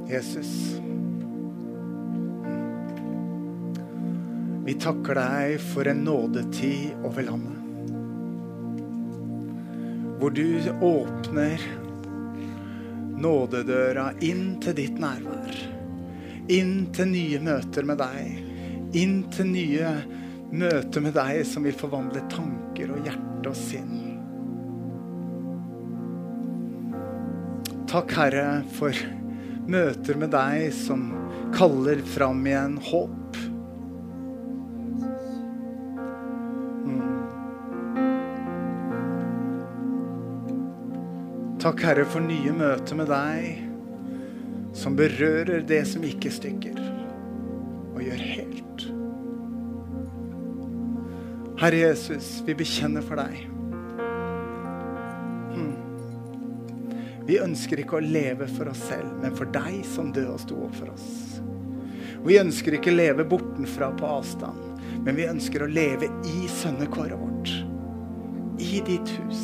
Jesus. 0.09 0.81
Vi 4.65 4.73
takker 4.73 5.17
deg 5.17 5.57
for 5.61 5.89
en 5.89 6.03
nådetid 6.05 6.93
over 7.05 7.25
landet. 7.25 7.55
Hvor 10.19 10.33
du 10.33 10.69
åpner 10.81 11.65
nådedøra 13.19 14.11
inn 14.25 14.57
til 14.61 14.77
ditt 14.81 15.01
nærvær. 15.01 15.78
Inn 16.49 16.87
til 16.97 17.11
nye 17.11 17.39
møter 17.45 17.85
med 17.85 17.99
deg. 18.01 18.37
Inn 18.97 19.19
til 19.29 19.51
nye 19.51 19.91
møter 20.49 21.03
med 21.05 21.13
deg 21.13 21.43
som 21.45 21.67
vil 21.67 21.75
forvandle 21.77 22.23
tanker 22.31 22.89
og 22.95 23.05
hjerte 23.05 23.51
og 23.51 23.59
sinn. 23.59 23.99
Takk, 27.89 28.15
Herre, 28.17 28.47
for 28.73 28.97
møter 29.69 30.17
med 30.17 30.33
deg 30.33 30.73
som 30.73 31.05
kaller 31.53 32.01
fram 32.17 32.41
igjen 32.49 32.81
håp. 32.89 33.39
Takk, 41.61 41.81
Herre, 41.85 42.09
for 42.09 42.25
nye 42.25 42.57
møter 42.57 42.97
med 42.97 43.13
deg 43.13 43.68
som 44.79 44.95
berører 44.95 45.63
det 45.67 45.81
som 45.87 46.03
ikke 46.07 46.31
stikker, 46.31 46.79
og 47.93 48.01
gjør 48.03 48.23
helt. 48.23 48.85
Herre 51.59 51.81
Jesus, 51.81 52.37
vi 52.47 52.55
bekjenner 52.55 53.03
for 53.03 53.19
deg. 53.19 53.41
Hmm. 55.51 55.75
Vi 57.27 57.41
ønsker 57.43 57.83
ikke 57.83 57.99
å 57.99 58.05
leve 58.05 58.47
for 58.55 58.71
oss 58.71 58.85
selv, 58.87 59.11
men 59.19 59.35
for 59.35 59.51
deg 59.51 59.81
som 59.87 60.13
døde 60.15 60.37
og 60.37 60.43
sto 60.45 60.63
opp 60.69 60.79
for 60.79 60.93
oss. 60.95 61.09
Vi 62.23 62.39
ønsker 62.39 62.75
ikke 62.75 62.93
å 62.93 62.99
leve 62.99 63.27
bortenfra 63.27 63.91
på 63.99 64.07
avstand, 64.07 64.79
men 65.03 65.19
vi 65.19 65.27
ønsker 65.27 65.63
å 65.63 65.71
leve 65.71 66.07
i 66.27 66.47
sønnekåret 66.51 67.19
vårt. 67.19 67.51
I 68.59 68.79
ditt 68.87 69.11
hus 69.19 69.43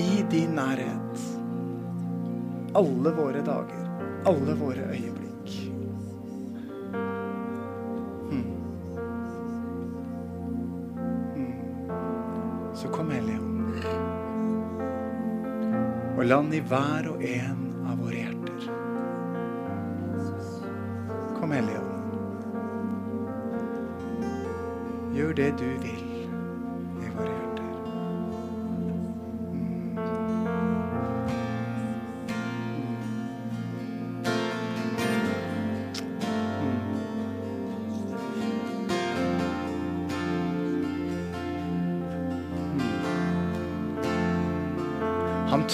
i 0.00 0.24
din 0.30 0.54
nærhet. 0.56 1.20
Alle 2.74 3.12
våre 3.12 3.42
dager, 3.44 3.81
alle 4.26 4.54
våre 4.54 4.88
øyeblikk. 4.90 5.72
Mm. 8.30 8.44
Mm. 11.36 12.74
Så 12.74 12.88
kom 12.88 13.10
Helligånd 13.10 13.52
og 16.22 16.26
land 16.26 16.54
i 16.54 16.60
hver 16.60 17.08
og 17.10 17.24
en 17.24 17.62
av 17.90 17.98
våre 17.98 18.20
hjerter. 18.20 18.66
Kom, 21.40 21.50
Helligånd. 21.50 21.88
Gjør 25.16 25.32
det 25.40 25.50
du 25.58 25.68
vil. 25.82 26.01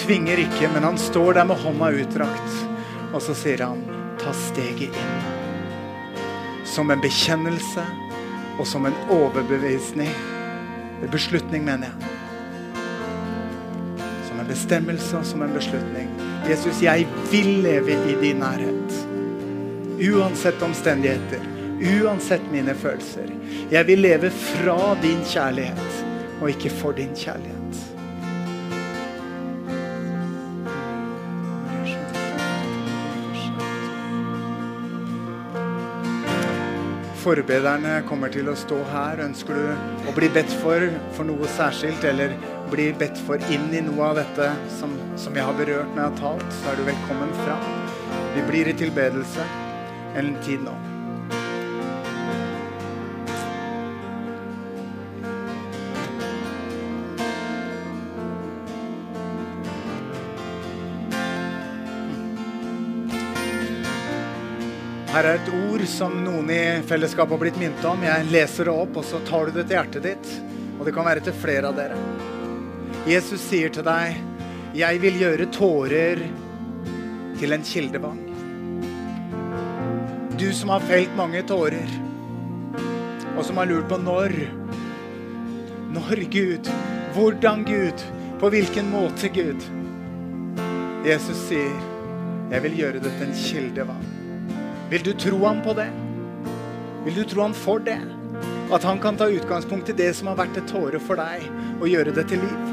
Tvinger 0.09 0.39
ikke, 0.41 0.69
men 0.73 0.83
han 0.83 0.97
står 0.97 1.33
der 1.33 1.45
med 1.45 1.59
hånda 1.61 1.91
utdrakt. 2.01 2.53
Og 3.13 3.21
så 3.21 3.35
sier 3.37 3.61
han, 3.61 3.83
ta 4.17 4.31
steget 4.33 4.95
inn. 4.97 5.19
Som 6.65 6.89
en 6.89 7.01
bekjennelse 7.03 7.83
og 8.57 8.65
som 8.67 8.87
en 8.89 8.97
overbevisning. 9.13 10.09
Beslutning, 11.13 11.61
mener 11.67 11.91
jeg. 11.91 12.09
Som 14.31 14.41
en 14.41 14.49
bestemmelse 14.49 15.13
og 15.21 15.29
som 15.29 15.45
en 15.45 15.53
beslutning. 15.53 16.09
Jesus, 16.49 16.81
jeg 16.81 17.05
vil 17.29 17.51
leve 17.67 17.93
i 18.09 18.17
din 18.23 18.41
nærhet. 18.41 18.97
Uansett 20.09 20.65
omstendigheter. 20.65 21.45
Uansett 22.01 22.49
mine 22.49 22.73
følelser. 22.73 23.29
Jeg 23.69 23.85
vil 23.85 24.01
leve 24.09 24.33
fra 24.33 24.81
din 25.05 25.21
kjærlighet 25.21 26.05
og 26.41 26.49
ikke 26.49 26.73
for 26.81 26.97
din 26.97 27.13
kjærlighet. 27.13 27.58
Forbederne 37.19 37.97
kommer 38.07 38.31
til 38.31 38.47
å 38.47 38.55
stå 38.55 38.77
her. 38.93 39.19
Ønsker 39.25 39.57
du 39.57 40.07
å 40.07 40.13
bli 40.15 40.29
bedt 40.31 40.53
for 40.61 40.85
for 41.17 41.27
noe 41.27 41.49
særskilt, 41.57 42.05
eller 42.07 42.35
bli 42.71 42.89
bedt 42.95 43.19
for 43.27 43.41
inn 43.51 43.67
i 43.75 43.81
noe 43.83 44.11
av 44.11 44.21
dette 44.21 44.51
som, 44.79 44.93
som 45.19 45.35
jeg 45.35 45.43
har 45.43 45.57
berørt 45.57 45.89
når 45.95 46.03
jeg 46.03 46.11
har 46.11 46.21
talt, 46.21 46.53
så 46.61 46.71
er 46.71 46.79
du 46.79 46.85
velkommen 46.87 47.33
fram. 47.41 47.65
Vi 48.37 48.45
blir 48.47 48.71
i 48.71 48.77
tilbedelse 48.85 49.49
en 50.19 50.37
tid 50.45 50.63
nå. 50.63 50.77
Her 65.09 65.25
er 65.25 65.39
et 65.39 65.47
ord 65.49 65.81
som 65.89 66.19
noen 66.21 66.51
i 66.53 66.63
fellesskapet 66.85 67.33
har 67.33 67.39
blitt 67.41 67.55
minnet 67.57 67.85
om. 67.89 68.03
Jeg 68.05 68.27
leser 68.29 68.67
det 68.69 68.73
opp, 68.77 68.99
og 69.01 69.05
så 69.09 69.17
tar 69.25 69.47
du 69.47 69.55
det 69.55 69.63
til 69.65 69.73
hjertet 69.73 70.03
ditt. 70.05 70.27
Og 70.77 70.83
det 70.85 70.93
kan 70.93 71.07
være 71.07 71.23
til 71.25 71.33
flere 71.33 71.71
av 71.71 71.79
dere. 71.79 71.97
Jesus 73.09 73.41
sier 73.41 73.73
til 73.73 73.87
deg, 73.87 74.19
Jeg 74.77 74.99
vil 75.01 75.15
gjøre 75.17 75.47
tårer 75.49 76.21
til 77.39 77.55
en 77.55 77.65
kildevann. 77.65 78.19
Du 80.37 80.45
som 80.53 80.69
har 80.75 80.85
felt 80.85 81.17
mange 81.17 81.41
tårer, 81.41 81.89
og 83.33 83.41
som 83.47 83.57
har 83.57 83.65
lurt 83.65 83.89
på 83.89 83.97
når. 83.97 84.37
Når, 85.89 86.23
Gud? 86.29 86.69
Hvordan, 87.17 87.65
Gud? 87.65 88.05
På 88.37 88.53
hvilken 88.53 88.93
måte, 88.93 89.33
Gud? 89.33 89.65
Jesus 91.01 91.47
sier, 91.49 91.73
'Jeg 92.51 92.63
vil 92.63 92.77
gjøre 92.77 92.99
det 93.01 93.11
til 93.17 93.27
en 93.27 93.33
kildevann'. 93.33 94.18
Vil 94.89 95.03
du 95.03 95.13
tro 95.13 95.45
ham 95.45 95.61
på 95.61 95.73
det? 95.77 95.91
Vil 97.05 97.15
du 97.15 97.23
tro 97.23 97.41
ham 97.41 97.53
for 97.53 97.79
det? 97.79 97.99
At 98.73 98.83
han 98.83 98.97
kan 98.99 99.17
ta 99.17 99.27
utgangspunkt 99.29 99.89
i 99.89 99.93
det 99.93 100.15
som 100.17 100.31
har 100.31 100.39
vært 100.39 100.57
et 100.57 100.69
tåre 100.69 100.97
for 101.01 101.19
deg, 101.19 101.45
og 101.77 101.85
gjøre 101.89 102.13
det 102.15 102.25
til 102.31 102.41
liv? 102.41 102.63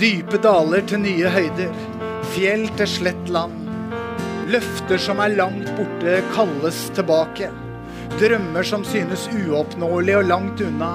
Dype 0.00 0.40
daler 0.40 0.84
til 0.88 1.02
nye 1.04 1.34
høyder, 1.34 1.76
fjell 2.32 2.64
til 2.80 2.88
slett 2.88 3.32
land. 3.34 3.68
Løfter 4.48 5.00
som 5.04 5.20
er 5.20 5.36
langt 5.36 5.68
borte, 5.76 6.20
kalles 6.32 6.86
tilbake. 6.96 7.52
Drømmer 8.16 8.64
som 8.64 8.88
synes 8.88 9.28
uoppnåelige 9.36 10.22
og 10.22 10.30
langt 10.32 10.64
unna, 10.64 10.92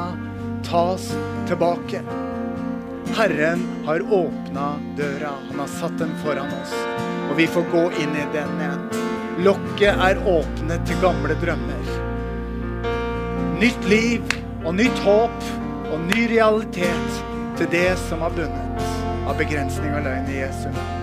tas 0.65 1.11
tilbake. 1.45 2.01
Herren 3.13 3.67
har 3.85 4.13
åpna 4.13 4.79
døra, 4.97 5.29
han 5.49 5.59
har 5.59 5.67
satt 5.67 5.97
den 5.99 6.15
foran 6.23 6.49
oss, 6.61 6.71
og 7.29 7.35
vi 7.37 7.45
får 7.47 7.67
gå 7.71 7.83
inn 8.01 8.15
i 8.17 8.23
den 8.33 8.55
igjen. 8.57 8.87
Lokket 9.45 10.01
er 10.07 10.21
åpnet 10.29 10.81
til 10.89 10.97
gamle 11.03 11.37
drømmer. 11.43 11.91
Nytt 13.61 13.85
liv 13.89 14.33
og 14.63 14.73
nytt 14.79 15.05
håp 15.05 15.47
og 15.91 16.09
ny 16.09 16.25
realitet 16.33 17.21
til 17.61 17.69
det 17.77 17.91
som 18.07 18.25
har 18.25 18.33
bundet 18.33 18.89
av 19.29 19.37
begrensning 19.37 19.93
og 19.93 20.05
løgn 20.09 20.33
i 20.33 20.41
Jesu 20.41 20.67
navn. 20.73 21.02